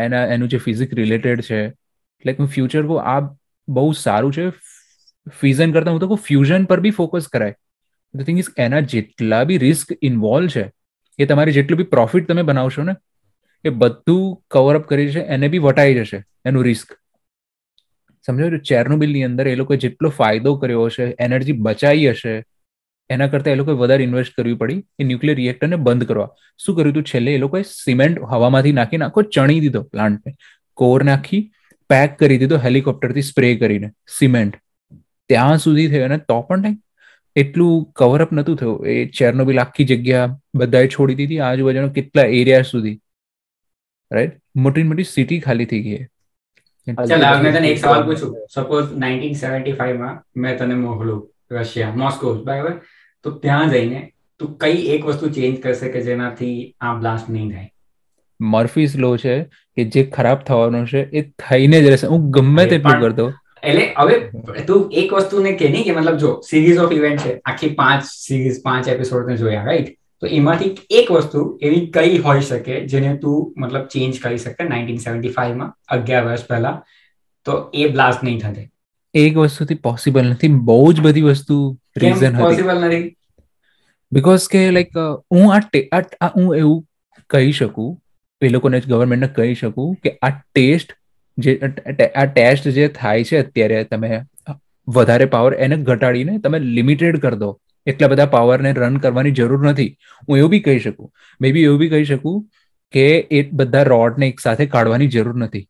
[0.00, 1.68] એના એનું જે ફિઝિક રિલેટેડ છે.
[2.26, 3.20] લાઈક હું ફ્યુચર કો આ
[3.68, 4.50] બહુ સારું છે.
[5.40, 7.54] ફ્યુઝન કરતા હું તો કહું ફ્યુઝન પર બી ફોકસ કરાય.
[8.14, 10.70] ધ થિંગ ઇઝ એના જેટલા બી રિસ્ક ઇન્વોલ્વ છે
[11.18, 12.94] એ તમારે જેટલું બી પ્રોફિટ તમે બનાવશો ને
[13.64, 16.88] એ બધું કવર અપ કરી છે, એને બી વટાઈ જશે, એનું રિસ્ક
[18.26, 22.34] સમજો ચેરનોબિલની અંદર એ લોકોએ જેટલો ફાયદો કર્યો હશે એનર્જી બચાવી હશે,
[23.10, 26.28] એના કરતાં એ લોકોએ વધારે ઇન્વેસ્ટ કરવી પડી એ ન્યુક્લિયર રિએક્ટરને બંધ કરવા.
[26.60, 30.32] શું કર્યું હતું છેલ્લે એ લોકોએ સિમેન્ટ હવામાંથી નાખીને આખો ચણી દીધો પ્લાન્ટને
[30.78, 31.42] કોર નાખી
[31.90, 34.54] પેક કરી દીધો, હેલિકોપ્ટરથી સ્પ્રે કરીને સિમેન્ટ
[35.30, 36.78] ત્યાં સુધી થયો અને તો પણ નહીં.
[37.36, 38.86] એટલું કવરઅપ નતું થયું.
[38.86, 41.40] એ ચેરનોબિલ આખી જગ્યા બધાએ છોડી દીધી.
[41.48, 42.96] આજુબાજુના કેટલા એરિયા સુધી.
[44.12, 46.00] રાઈટ મોટી મોટી સિટી ખાલી થઈ ગઈ
[46.86, 48.32] ચાલ મેં તને એક સવાલ પૂછું.
[48.54, 51.20] સપોઝ 1975 માં મેં તને મોકલું
[51.50, 52.72] રશિયા મોસ્કો બરાબર?
[53.24, 54.00] તો ત્યાં જઈને
[54.40, 57.68] તું કઈ એક વસ્તુ ચેન્જ કરશે કે જેનાથી આ બ્લાસ્ટ નહીં થાય?
[58.40, 59.36] મર્ફીઝ લો છે
[59.76, 62.06] કે જે ખરાબ થવાનો છે એ થઈને જ રહેશે.
[62.06, 63.26] હું ગમે તેટલું કરતો.
[63.62, 67.74] એટલે હવે તું એક વસ્તુને કે નહીં કે મતલબ જો સિરીઝ ઓફ ઇવેન્ટ છે આખી
[67.80, 69.92] પાંચ સિરીઝ પાંચ એપિસોડ ને જોયા રાઈટ
[70.22, 74.96] તો એમાંથી એક વસ્તુ એવી કઈ હોઈ શકે જેને તું મતલબ ચેન્જ કરી શકે નાઇન્ટીન
[74.96, 76.84] સેવન્ટી ફાઈવમાં અગિયાર વર્ષ પહેલા.
[77.44, 78.70] તો એ બ્લાસ્ટ નહીં થશે
[79.14, 81.56] એક વસ્તુથી પોસિબલ નથી બહુ જ બધી વસ્તુ
[81.96, 83.16] રીઝન પોસિબલ નથી?
[84.12, 84.96] બીકોઝ કે લાઈક
[85.32, 86.84] હું આ હું એવું
[87.30, 87.90] કહી શકું
[88.42, 90.94] એ લોકોને ગવર્મેન્ટને કહી શકું કે આ ટેસ્ટ
[91.38, 91.60] જે
[92.16, 94.22] આ ટેસ્ટ જે થાય છે અત્યારે તમે
[94.88, 97.50] વધારે પાવર એને ઘટાડીને તમે લિમિટેડ કરી દો.
[97.86, 99.98] એટલા બધા પાવરને રન કરવાની જરૂર નથી.
[100.28, 101.12] હું એવું બી કહી શકું.
[101.40, 102.42] મે બી એવું બી કહી શકું
[102.92, 105.68] કે એ બધા રોડને એક સાથે કાઢવાની જરૂર નથી.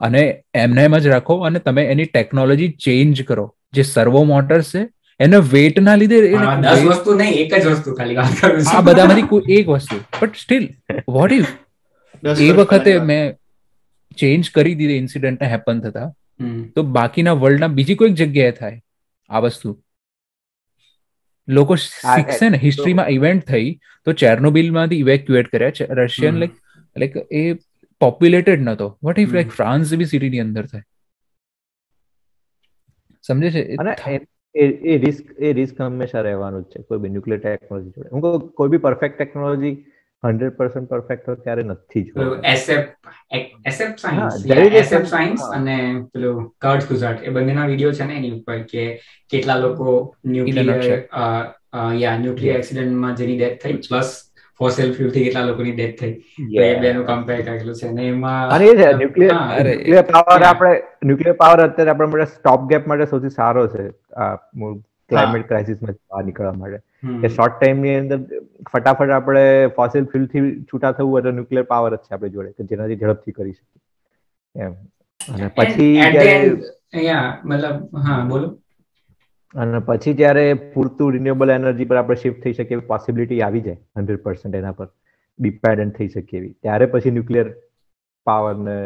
[0.00, 3.46] અને એમને એમ જ રાખો અને તમે એની ટેકનોલોજી ચેન્જ કરો.
[3.72, 4.82] જે સર્વો મોટર્સ છે
[5.20, 6.18] એના વેટ ના લીધે
[6.88, 9.96] વસ્તુ નહીં એક જ વસ્તુ ખાલી વાત કરું આ બધામાંથી કોઈ એક વસ્તુ.
[10.20, 10.68] બટ સ્ટીલ
[11.08, 11.52] વોટ ઇફ
[12.40, 13.34] એ વખતે મેં
[14.18, 16.12] ચેન્જ કરી દીધી ઇન્સિડન્ટને હેપન થતા.
[16.74, 18.80] તો બાકીના વર્લ્ડના બીજી કોઈક જગ્યાએ થાય
[19.30, 19.78] આ વસ્તુ.
[21.48, 25.86] લોકો શીખશે ને હિસ્ટ્રીમાં ઇવેન્ટ થઈ તો ચેર્નોબિલમાંથી ઇવેક્યુએટ કર્યા છે.
[25.90, 26.50] રશિયન લાઈક
[26.98, 27.52] લાઈક એ
[28.00, 28.98] પોપ્યુલેટેડ નતો.
[29.02, 30.82] વોટ ઇફ લાઈક ફ્રાન્સ બી સિટીની અંદર થાય?
[33.22, 33.60] સમજે છે?
[34.54, 38.08] એ રિસ્ક એ રિસ્ક હંમેશા રહેવાનું જ છે કોઈ બી ન્યુક્લિયર ટેકનોલોજી જોડે.
[38.12, 39.84] હું કોઈ બી perfect technology
[40.24, 42.04] hundred percent perfect હોય ત્યારે નથી
[43.64, 43.96] એસએપ
[45.06, 45.76] સાયન્સ અને
[46.14, 48.84] પેલું કર્ટ ગુજાર્ટ એ બંનેના વીડિયો છે ને એની ઉપર કે
[49.30, 50.84] કેટલા લોકો ન્યુક્લિયર
[51.94, 54.14] યા ન્યુક્લિયર એક્સિડન્ટમાં જેની ડેથ થઈ પ્લસ
[54.60, 56.14] ફોસિલ ફ્યુલથી કેટલા લોકોની ડેથ થઈ.
[56.64, 57.88] એ બેનું કમ્પેર કરેલું છે.
[57.88, 60.72] અને એમાં અને એ છે ન્યુક્લિયર ન્યુક્લિયર પાવર આપણે
[61.04, 64.34] ન્યુક્લિયર પાવર અત્યારે આપણા માટે સ્ટોપ ગેપ માટે સૌથી સારો છે આ
[65.14, 66.78] ક્લાઇમેટ ક્રાઇસિસમાં બહાર નીકળવા માટે.
[67.20, 68.18] કે શોર્ટ ટાઈમની અંદર
[68.72, 73.32] ફટાફટ આપણે ફોસિલથી છૂટા થવું એટલે ન્યુક્લિયર પાવર જ છે આપણે જોડે કે જેનાથી ઝડપથી
[73.32, 74.62] કરી શકીએ.
[74.62, 74.72] એમ.
[75.28, 76.02] અને પછી
[77.44, 78.48] મતલબ હા બોલો.
[79.54, 84.22] અને પછી જ્યારે પૂરતું રિન્યુએબલ એનર્જી પર આપણે શિફ્ટ થઈ શકીએ પોસિબિલિટી આવી જાય હંડ્રેડ
[84.22, 84.88] પર્સન્ટ એના પર
[85.38, 86.56] ડિપેન્ડન્ટ થઈ શકીએ એવી.
[86.62, 87.54] ત્યારે પછી ન્યુક્લિયર
[88.24, 88.76] પાવરને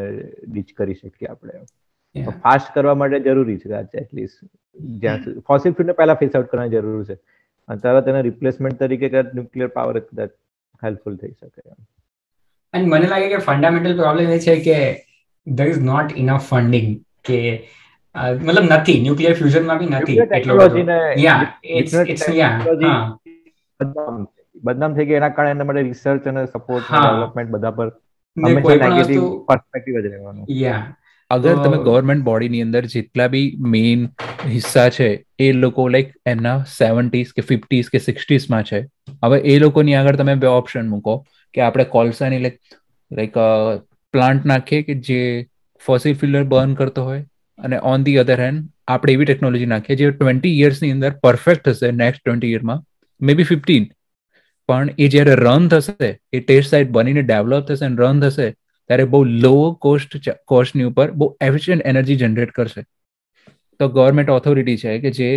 [0.48, 1.52] ડીચ કરી શકીએ આપણે.
[2.14, 4.38] ફાસ્ટ કરવા માટે જરૂરી છે એટલીસ્ટ
[5.00, 7.16] જ્યાં ફોસિલ ફ્યુલને પહેલા ફેસ આઉટ કરવાની જરૂર છે.
[7.68, 10.30] અને તરત એના રિપ્લેસમેન્ટ તરીકે કદાચ ન્યુક્લિયર પાવર કદાચ
[10.82, 11.60] હેલ્પફુલ થઈ શકે
[12.74, 14.78] અને મને લાગે કે ફંડામેન્ટલ પ્રોબ્લેમ એ છે કે
[15.46, 16.88] ધર ઇઝ નોટ ઇનફ ફંડિંગ
[17.24, 17.38] કે
[18.14, 19.00] મતલબ નથી.
[19.02, 20.16] ન્યુક્લિયર ફ્યુઝનમાં બી નથી
[24.64, 27.88] બદનામ થઈ ગયા એના કારણે એના માટે રિસર્ચ અને સપોર્ટ ડેવલપમેન્ટ બધા પર
[28.36, 30.46] હંમેશા નેગેટિવ પર્સપેક્ટિવ જ રહેવાનો.
[30.50, 30.97] યા
[31.30, 34.04] અગર તમે ગવર્મેન્ટ બોડીની અંદર જેટલા બી મેઇન
[34.46, 35.08] હિસ્સા છે
[35.38, 38.80] એ લોકો લાઈક એમના સેવન્ટીઝ કે ફિફ્ટીઝ કે સિક્સટીઝમાં છે.
[39.24, 42.58] હવે એ લોકોની આગળ તમે બે ઓપ્શન મૂકો કે આપણે કોલસાની લાઈક
[43.10, 43.34] લાઈક
[44.14, 45.20] પ્લાન્ટ નાખીએ કે જે
[45.84, 47.22] ફોસિલ ફિલ્ડર બર્ન કરતો હોય
[47.58, 51.90] અને ઓન ધી અધર હેન્ડ આપણે એવી ટેકનોલોજી નાખીએ જે ટ્વેન્ટી યર્સની અંદર પરફેક્ટ હશે
[51.90, 52.84] નેક્સ્ટ ટ્વેન્ટી યરમાં
[53.20, 53.90] મે બી ફિફ્ટીન
[54.68, 58.48] પણ એ જ્યારે રન થશે એ ટેસ્ટ સાઇટ બનીને ડેવલપ થશે અને રન થશે
[58.90, 62.82] ત્યારે બહુ લો કોસ્ટ કોસ્ટની ઉપર બહુ એફિશિયન્ટ એનર્જી જનરેટ કરશે.
[63.80, 65.30] તો ગવર્મેન્ટ ઓથોરિટી છે કે જે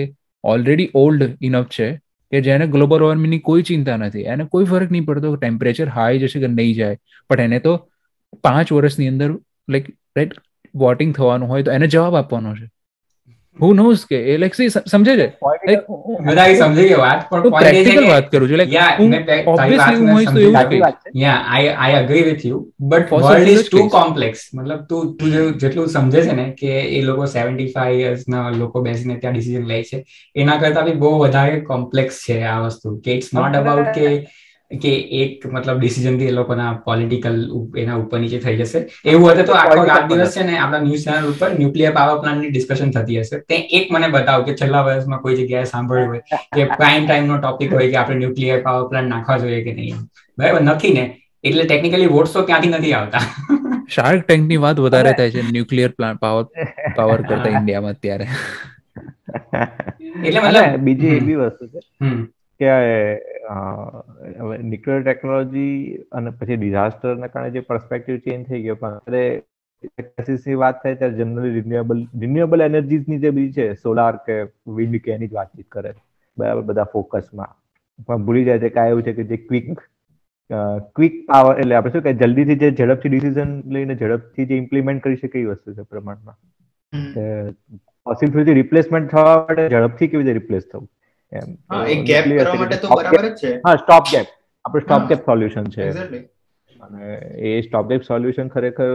[0.44, 1.88] ઓલરેડી ઓલ્ડ ઇનફ છે
[2.32, 6.40] કે જેને ગ્લોબલ વોર્મિંગની કોઈ ચિંતા નથી, એને કોઈ ફરક નહીં પડતો ટેમ્પરેચર હાઈ જશે
[6.40, 6.98] કે નહીં જાય.
[7.30, 7.74] પણ એને તો
[8.44, 9.30] પાંચ વર્ષની અંદર
[9.70, 10.38] લાઈક રાઈટ
[10.76, 12.68] વોટિંગ થવાનું હોય તો એને જવાબ આપવાનો છે.
[13.60, 15.28] હુ નોઝ કે એ લાઈક સમજે છે?
[16.26, 18.58] બધા સમજી ગયો વાત પણ પ્રેક્ટિકલ વાત કરું છું.
[18.58, 18.72] લાઈક
[19.48, 20.86] ઓબ્વિયસલી હું હોઈશ તો એવું કહીશ
[21.16, 25.90] yeah I I agree with you but world is too complex મતલબ તું તું જેટલું
[25.90, 27.68] સમજે છે ને કે એ લોકો 75
[28.00, 30.04] યર્સ ના લોકો બેસીને ત્યાં ડિસિઝન લે છે
[30.36, 32.82] એના કરતા બી બહુ વધારે કોમ્પ્લેક્સ છે આ વસ્તુ.
[33.00, 34.08] કે ઇટ્સ નોટ અબાઉટ કે
[34.82, 34.92] કે
[35.22, 37.38] એક મતલબ ડિસિઝનથી એ લોકોના પોલિટિકલ
[37.78, 38.80] એના ઉપર નીચે થઈ જશે.
[39.06, 42.52] એવું હતું તો આખો રાત દિવસ છે ને આપણા ન્યૂઝ ચેનલ ઉપર ન્યુક્લિયર પાવર પ્લાન્ટની
[42.52, 43.40] ડિસ્કશન થતી હશે.
[43.50, 47.38] તે એક મને બતાવો કે છેલ્લા વર્ષમાં કોઈ જગ્યાએ સાંભળ્યું હોય કે પ્રાઇમ ટાઈમ નો
[47.38, 49.96] ટોપિક હોય કે આપણે ન્યુક્લિયર પાવર પ્લાન્ટ નાખવા જોઈએ કે નહીં.
[50.38, 51.06] બરાબર નથી ને.
[51.44, 53.24] એટલે ટેકનિકલી વોટ્સ તો ક્યાંથી નથી આવતા.
[53.90, 55.48] શાર્ક ટેન્કની વાત વધારે થાય છે.
[55.52, 56.46] ન્યુક્લિયર પ્લાન્ટ પાવર
[56.96, 58.28] પાવર કરતા ઇન્ડિયામાં અત્યારે.
[60.26, 61.80] એટલે મતલબ બીજી એવી વસ્તુ છે.
[62.62, 62.72] કે
[64.64, 65.76] ન્યુક્લિયર ટેકનોલોજી
[66.12, 71.54] અને પછી ડિઝાસ્ટરના કારણે જે પર્સપેક્ટિવ ચેન્જ થઈ ગયો પણ અત્યારે વાત થાય ત્યારે જનરલી
[71.62, 74.38] રિન્યુએબલ રિન્યુએબલ એનર્જીસની જે બી છે સોલાર કે
[74.68, 75.96] વિન્ડ કે એની જ વાતચીત કરે
[76.38, 77.58] બરાબર બધા ફોકસમાં
[78.06, 79.74] પણ ભૂલી જાય છે કાંઈ એવું છે કે જે ક્વિક
[80.96, 85.16] ક્વિક પાવર એટલે આપણે શું કે જલ્દીથી જે ઝડપથી ડિસિઝન લઈને ઝડપથી જે ઇમ્પ્લિમેન્ટ કરી
[85.16, 86.38] શકે એવી વસ્તુ છે પ્રમાણમાં.
[88.06, 90.90] ફોસિલ ફ્યુલથી રિપ્લેસમેન્ટ થવા માટે ઝડપથી કેવી રીતે રિપ્લેસ થવું?
[91.32, 91.50] એમ.
[91.88, 93.52] એક ગેપ કરવા માટે તો બરાબર જ છે.
[93.62, 94.28] હા સ્ટોપ ગેપ
[94.66, 95.88] આપણું સ્ટોપ ગેપ સોલ્યુશન છે.
[96.82, 97.10] અને
[97.50, 98.90] એ સ્ટોપ ગેપ સોલ્યુશન ખરેખર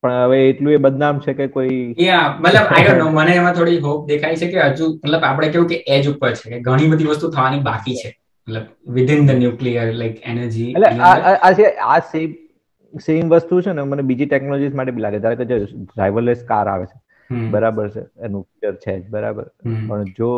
[0.00, 3.54] પણ હવે એટલું એ બદનામ છે કે કોઈ યા મતલબ આઈ ડોન્ટ નો મને એમાં
[3.54, 6.90] થોડી હોપ દેખાય છે કે હજુ મતલબ આપણે કેવું કે એજ ઉપર છે કે ઘણી
[6.90, 8.10] બધી વસ્તુ થવાની બાકી છે.
[8.48, 10.88] મતલબ within the nuclear like energy એટલે
[11.42, 12.30] આ છે આ સેમ
[12.94, 15.18] સેમ વસ્તુ છે ને મને બીજી ટેકનોલોજીસ માટે બી લાગે.
[15.18, 16.98] ધારો કે ડ્રાઈવરલેસ કાર આવે છે.
[17.50, 18.02] બરાબર છે.
[18.18, 19.46] એનું ફીચર છે જ બરાબર.
[19.84, 20.30] પણ જો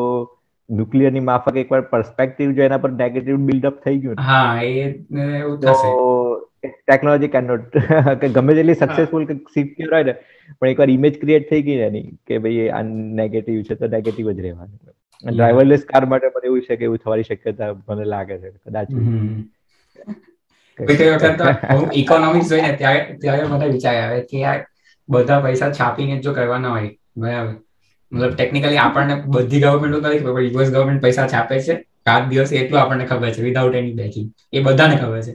[0.72, 5.90] ન્યુક્લિયરની માફક એકવાર પર્સપેક્ટિવ જો એના પર નેગેટિવ બિલ્ડઅપ થઈ ગયું હા એ એવું થશે.
[6.82, 7.76] ટેકનોલોજી કેન નોટ
[8.20, 10.14] કે ગમે તેટલી સક્સેસફુલ કે સિક્યોર હોય ને
[10.52, 12.82] પણ એકવાર ઇમેજ ક્રિએટ થઈ ગઈ એની કે ભાઈ આ
[13.16, 14.78] નેગેટિવ છે તો નેગેટિવ જ રહેવાનું.
[15.24, 18.90] ડ્રાઈવરલેસ કાર માટે મને એવું છે કે એવું થવાની શક્યતા મને લાગે છે કદાચ.
[20.78, 21.40] કોઈ વખત
[22.00, 24.56] ઇકોનોમિક્સ જોઈને ત્યારે ત્યારે મને વિચાર આવે કે આ
[25.08, 27.54] બધા પૈસા છાપીને જો કરવાના હોય બરાબર.
[28.12, 31.74] મતલબ ટેકનિકલી આપણને બધી ગવર્મેન્ટ નથી ખબર યુએસ ગવર્મેન્ટ પૈસા છાપે છે.
[32.08, 35.34] રાત દિવસ એટલું આપણને ખબર છે વિધાઉટ એની બેકિંગ એ બધાને ખબર છે.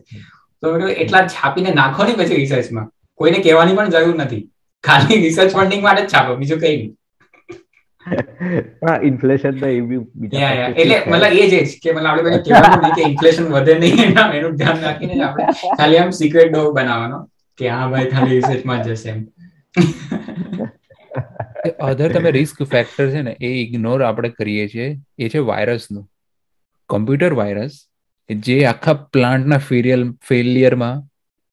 [0.64, 0.68] તો
[1.04, 2.88] એટલા છાપીને નાખો નહીં પછી રિસર્ચમાં
[3.20, 4.44] કોઈને કહેવાની પણ જરૂર નથી.
[4.84, 6.94] ખાલી રિસર્ચ ફંડિંગ માટે જ છાપો બીજું કઈ નહીં.
[9.10, 10.02] ઇન્ફ્લેશન તો એવી
[10.82, 14.80] એટલે મતલબ એ જ કે મતલબ આપણે કહેવાનું કે ઇન્ફ્લેશન વધે નહીં એના એનું ધ્યાન
[14.86, 15.46] રાખીને આપણે
[15.80, 17.20] ખાલી આમ સિક્રેટ ડોગ બનાવવાનો
[17.60, 19.22] કે હા ભાઈ ખાલી રિસર્ચમાં જશે એમ.
[21.90, 24.88] અધર તમે રિસ્ક ફેક્ટર છે ને, એ ઇગ્નોર આપણે કરીએ છીએ,
[25.20, 26.06] એ છે વાયરસનું
[26.90, 27.76] કોમ્પ્યુટર વાયરસ
[28.30, 31.04] જે આખા પ્લાન્ટના ફેરિયલ ફેલિયરમાં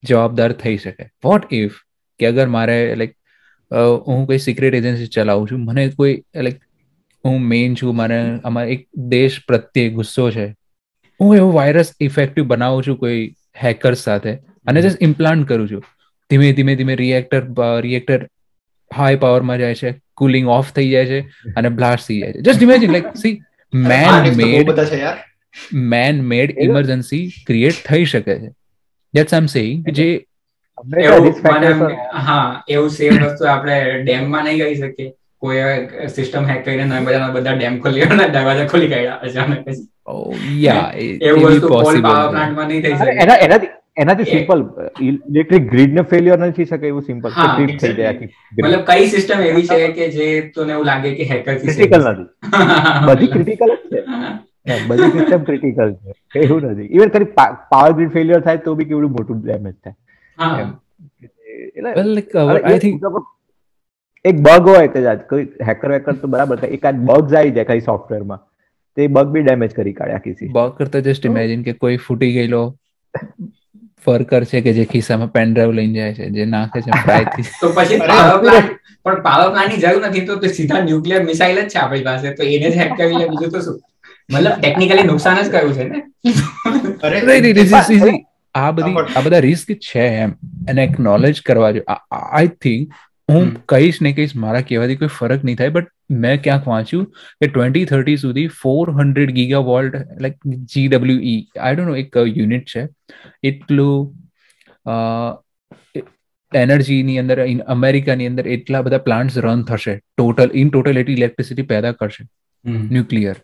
[0.03, 1.05] જવાબદાર થઈ શકે.
[1.25, 1.77] વોટ ઇફ
[2.21, 3.15] કે અગર મારે લાઈક
[4.09, 6.61] હું કોઈ સિક્રેટ એજન્સી ચલાવું છું, મને કોઈ લાઈક
[7.25, 8.83] હું મેઇન છું મને અમારે એક
[9.15, 10.47] દેશ પ્રત્યે ગુસ્સો છે,
[11.21, 13.23] હું એવો વાયરસ ઇફેક્ટિવ બનાવું છું કોઈ
[13.63, 14.33] હેકર્સ સાથે,
[14.67, 15.83] અને જસ્ટ ઇમ્પ્લાન્ટ કરું છું.
[16.31, 17.43] ધીમે ધીમે ધીમે રિએક્ટર
[17.87, 18.21] રિએક્ટર
[18.97, 21.20] હાઈ પાવરમાં જાય છે કુલિંગ ઓફ થઈ જાય છે
[21.57, 22.40] અને બ્લાસ્ટ થઈ જાય છે.
[22.40, 23.42] Just imagine like see
[23.74, 24.70] man made
[25.72, 28.49] man made emergency create થઈ શકે છે.
[29.14, 30.26] ધેટ્સ આઈ એમ સેઇંગ જે
[30.92, 31.11] જે
[32.14, 35.12] હા એવું સેમ વસ્તુ આપણે ડેમમાં નહીં કહી શકીએ.
[35.45, 39.72] કોઈ સિસ્ટમ હેક કરીને નવા બધા બધા ડેમ ખોલી અને દરવાજા ખોલી કાઢ્યા અચાનક
[40.59, 43.16] યા એવું વસ્તુ પાવર પ્લાન્ટમાં નહીં થઈ શકે.
[43.47, 43.68] એનાથી
[44.03, 44.62] એનાથી સિમ્પલ
[45.03, 48.28] ઇલેક્ટ્રિક ગ્રીડ ને ફેલિયર નથી શકે એવું સિમ્પલ ટ્રીપ થઈ જાય
[48.62, 50.26] મતલબ કઈ સિસ્ટમ એવી છે કે જે
[50.57, 52.26] તને એવું લાગે કે હેકર ક્રિટિકલ નથી.
[53.07, 54.01] બધી ક્રિટિકલ જ છે.
[54.88, 56.12] બધી સિસ્ટમ ક્રિટિકલ છે.
[56.40, 56.88] એવું નથી.
[56.97, 57.09] ઇવન
[57.70, 59.97] પાવર ગ્રીડ ફેલિયર થાય તો બી કેવડું મોટું ડેમેજ થાય.
[64.25, 68.43] એક બગ હોય કદાચ કોઈ હેકર વેકર તો બરાબર એકાદ બગ્સ આવી જાય કઈ સોફ્ટવેરમાં
[68.97, 72.62] તે બગ બી ડેમેજ કરી કાઢે આખી બગ કરતા જસ્ટ ઇમેજિન કે કોઈ ફૂટી ગયેલો
[74.07, 77.47] ફર્કર છે કે જે ખિસ્સામાં પેન ડ્રાઈવ લઈને જાય છે જે નાખે છે ફ્રાયથી.
[77.61, 78.70] તો પછી પાવર પ્લાન્ટ
[79.05, 82.68] પણ પાવર પ્લાન્ટની જરૂર નથી તો સીધા ન્યુક્લિયર મિસાઇલ જ છે આપણી પાસે તો એને
[82.68, 83.81] જ હેક કરી લે બીજું તો શું?
[84.29, 85.99] મતલબ ટેકનિકલી નુકસાન જ કયું છે ને?
[88.55, 90.33] આ બધી આ બધા રિસ્ક છે એમ
[90.68, 95.57] એને એકનોલેજ કરવા જોઈએ આઈ થિંક હું કહીશ ને કહીશ મારા કહેવાથી કોઈ ફરક નહીં
[95.57, 97.05] થાય બટ મેં ક્યાંક વાંચ્યું
[97.41, 100.37] કે ટ્વેન્ટી થર્ટી સુધી four hundred giga volt like
[100.75, 102.83] GW E I don't know એક યુનિટ છે.
[103.43, 104.14] એટલું
[106.53, 109.97] એનર્જીની અંદર અમેરિકાની અંદર એટલા બધા પ્લાન્ટ્સ રન થશે.
[109.97, 112.29] ટોટલ ઇન ટોટલ એટલી ઇલેક્ટ્રિસિટી પેદા કરશે.
[112.64, 113.37] Nuclear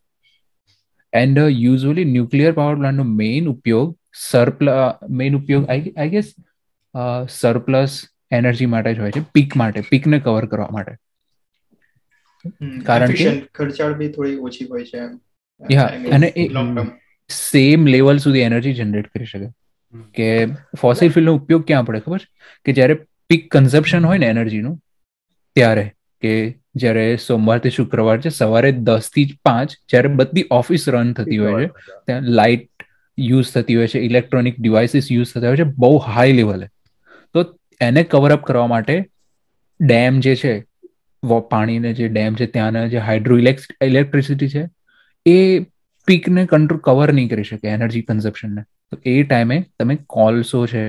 [1.13, 3.97] and usually nuclear power પ્લાન્ટનો main ઉપયોગ
[4.31, 4.71] સરપ્લ
[5.11, 6.35] મેઇન ઉપયોગ આઈ ગેસ
[7.31, 8.01] સરપ્લસ
[8.31, 10.97] એનર્જી માટે જ હોય છે પીક માટે પીકને કવર કરવા માટે.
[12.85, 14.99] કારણ કે ખર્ચાળ બી થોડી ઓછી હોય છે
[15.71, 16.49] યા અને એ
[17.31, 19.49] સેમ લેવલ સુધી એનર્જી જનરેટ કરી શકે.
[20.15, 20.47] કે
[20.81, 22.19] ફોસિલ ફ્યુલનો ઉપયોગ ક્યાં પડે ખબર?
[22.65, 22.95] કે જ્યારે
[23.29, 24.77] પીક કન્ઝપ્શન હોય ને એનર્જીનું
[25.57, 25.87] ત્યારે
[26.23, 26.33] કે
[26.75, 31.73] જ્યારે સોમવારથી શુક્રવાર છે સવારે દસથી પાંચ જ્યારે બધી ઓફિસ રન થતી હોય છે
[32.07, 32.69] ત્યાં લાઇટ
[33.19, 36.69] યુઝ થતી હોય છે ઇલેક્ટ્રોનિક ડિવાઇસીસ યુઝ થતા હોય છે બહુ હાઈ લેવલે
[37.35, 37.43] તો
[37.81, 38.97] એને કવરઅપ કરવા માટે
[39.81, 40.55] ડેમ જે છે
[41.51, 44.63] પાણીને જે ડેમ છે, ત્યાંના જે હાઇડ્રો ઇલેક્ટ્રિસિટી છે,
[45.27, 45.37] એ
[46.09, 50.85] પીકને કંટ્રોલ કવર નહીં કરી શકે એનર્જી કન્ઝપ્શનને તો એ ટાઈમે તમે કોલસો છે,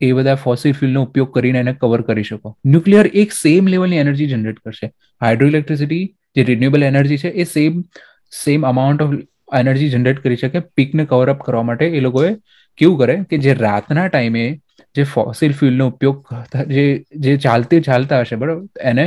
[0.00, 2.56] એ બધા ફોસિલ ફ્યુલનો ઉપયોગ કરીને એને કવર કરી શકો.
[2.66, 4.92] ન્યુક્લિયર એક સેમ લેવલની એનર્જી જનરેટ કરશે.
[5.20, 6.04] હાઇડ્રો ઇલેક્ટ્રિસિટી
[6.36, 7.80] જે રિન્યુએબલ એનર્જી છે, એ same
[8.32, 9.14] same amount of
[9.54, 12.30] energy generate કરી શકે પીકને કવરઅપ કરવા માટે એ લોકોએ
[12.78, 14.44] કેવું કરે કે જે રાતના ટાઈમે
[14.94, 16.18] જે ફોસિલ ફ્યુલનો ઉપયોગ
[16.68, 16.84] જે
[17.24, 18.64] જે ચાલતી ચાલતા હશે બરાબર?
[18.82, 19.06] એને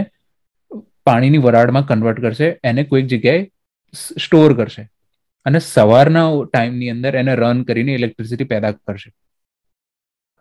[1.06, 3.42] પાણીની વરાળમાં કન્વર્ટ કરશે એને કોઈક જગ્યાએ
[4.24, 4.84] સ્ટોર કરશે.
[5.46, 9.10] અને સવારના ટાઈમની અંદર એને રન કરીને ઇલેક્ટ્રિસિટી પેદા કરશે.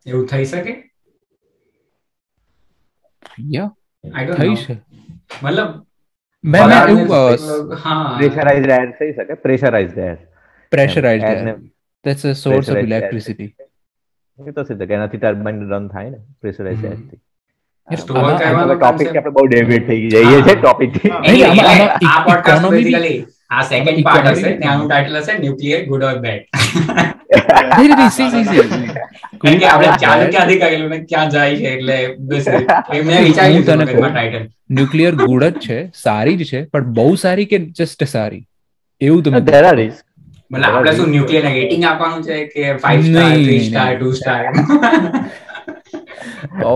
[0.07, 0.75] એવું થઈ શકે?
[3.55, 3.71] યા
[4.37, 4.75] થઈ છે
[5.43, 5.71] મતલબ
[6.45, 7.07] મેં મેં એવું
[8.19, 9.35] પ્રેશરાઇઝ્ડ એર થઈ શકે?
[9.45, 10.17] Pressurize air
[10.73, 11.57] pressurized air
[12.05, 13.51] that's a source of electricity
[14.39, 16.97] એ તો સીધા કે એનાથી ટર્બાઇન રન થાય ને પ્રેશરાઇઝ એર
[18.01, 23.15] ટોપિક આપણે બહુ ડેવિડ થઈ જઈએ છે ટોપિકથી આ પોડકાસ્ટ બેઝિકલી
[23.51, 26.43] આ સેકન્ડ પાર્ટ હશે ત્યાંનું ટાઇટલ હશે ન્યુક્લિયર ગુડ ઓર બેડ
[29.39, 33.65] કારણ કે આપણે ચાલુ ક્યાંથી કરેલું ને ક્યાં જાય છે એટલે મેં વિચાર્યું
[34.13, 38.43] ટાઇટલ ન્યુક્લિયર ગુડ જ છે સારી જ છે પણ બહુ સારી કે જસ્ટ સારી?
[39.01, 40.06] એવું તમે ધેર આર રિસ્ક
[40.51, 44.43] મતલબ આપણે શું ન્યુક્લિયર ને રેટિંગ આપવાનું છે કે 5 સ્ટાર 3 સ્ટાર 2 સ્ટાર
[46.65, 46.75] ઓ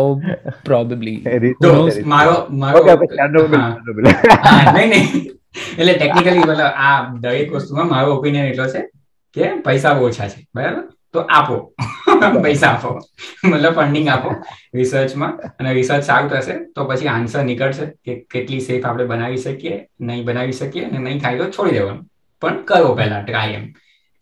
[0.64, 1.18] પ્રોબેબલી
[2.14, 2.81] મારો મારો
[4.77, 5.07] નહીં નહીં.
[5.79, 8.83] એટલે ટેકનિકલી મતલબ આ દરેક વસ્તુમાં મારો ઓપિનિયન એટલો છે
[9.37, 10.83] કે પૈસા ઓછા છે બરાબર?
[11.14, 11.57] તો આપો.
[12.43, 12.91] પૈસા આપો.
[13.45, 14.31] મતલબ ફંડિંગ આપો
[14.75, 19.77] રિસર્ચમાં અને રિસર્ચ સારું થશે તો પછી આન્સર નીકળશે કે કેટલી સેફ આપણે બનાવી શકીએ
[20.01, 22.07] નહીં બનાવી શકીએ અને નહીં થાય તો છોડી દેવાનું.
[22.41, 23.72] પણ કરો પહેલા ટ્રાય એમ?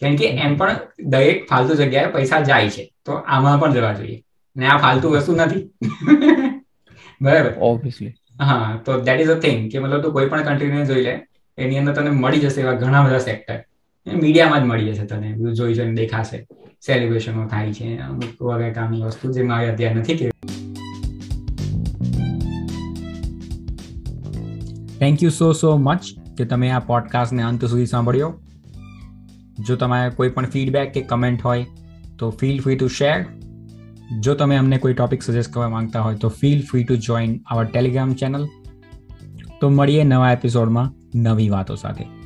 [0.01, 2.95] કેમ કે એમ પણ દરેક ફાલતુ જગ્યાએ પૈસા જાય છે.
[3.05, 4.23] તો આમાં પણ જવા જોઈએ.
[4.57, 5.71] ને આ ફાલતુ વસ્તુ નથી.
[7.23, 7.53] બરાબર.
[7.59, 11.21] ઓબ્વિયસલી હા તો દેટ ઇઝ અ થિંગ કે મતલબ તું કોઈ પણ કન્ટ્રીને જોઈ લે
[11.59, 13.59] એની અંદર તને મળી જશે એવા ઘણા બધા સેક્ટર
[14.07, 15.33] મીડિયામાં જ મળી જશે તને.
[15.53, 16.47] જોઈ જોઈને દેખાશે.
[16.87, 20.31] સેલિબ્રેશનો થાય છે અમુક વગેરે કામની વસ્તુ જે મારે અત્યારે નથી કે
[24.99, 26.01] thank you so so much
[26.39, 28.31] કે તમે આ પોડકાસ્ટને અંત સુધી સાંભળ્યો?
[29.67, 31.67] જો તમારે કોઈ પણ ફીડબેક કે કમેન્ટ હોય,
[32.19, 33.25] તો ફીલ ફ્રી ટુ શેર
[34.21, 37.65] જો તમે અમને કોઈ ટોપિક સજેસ્ટ કરવા માંગતા હોય, તો feel free to join our
[37.65, 38.47] Telegram channel
[39.61, 42.18] તો મળીએ નવા એપિસોડમાં નવી વાતો સાથે.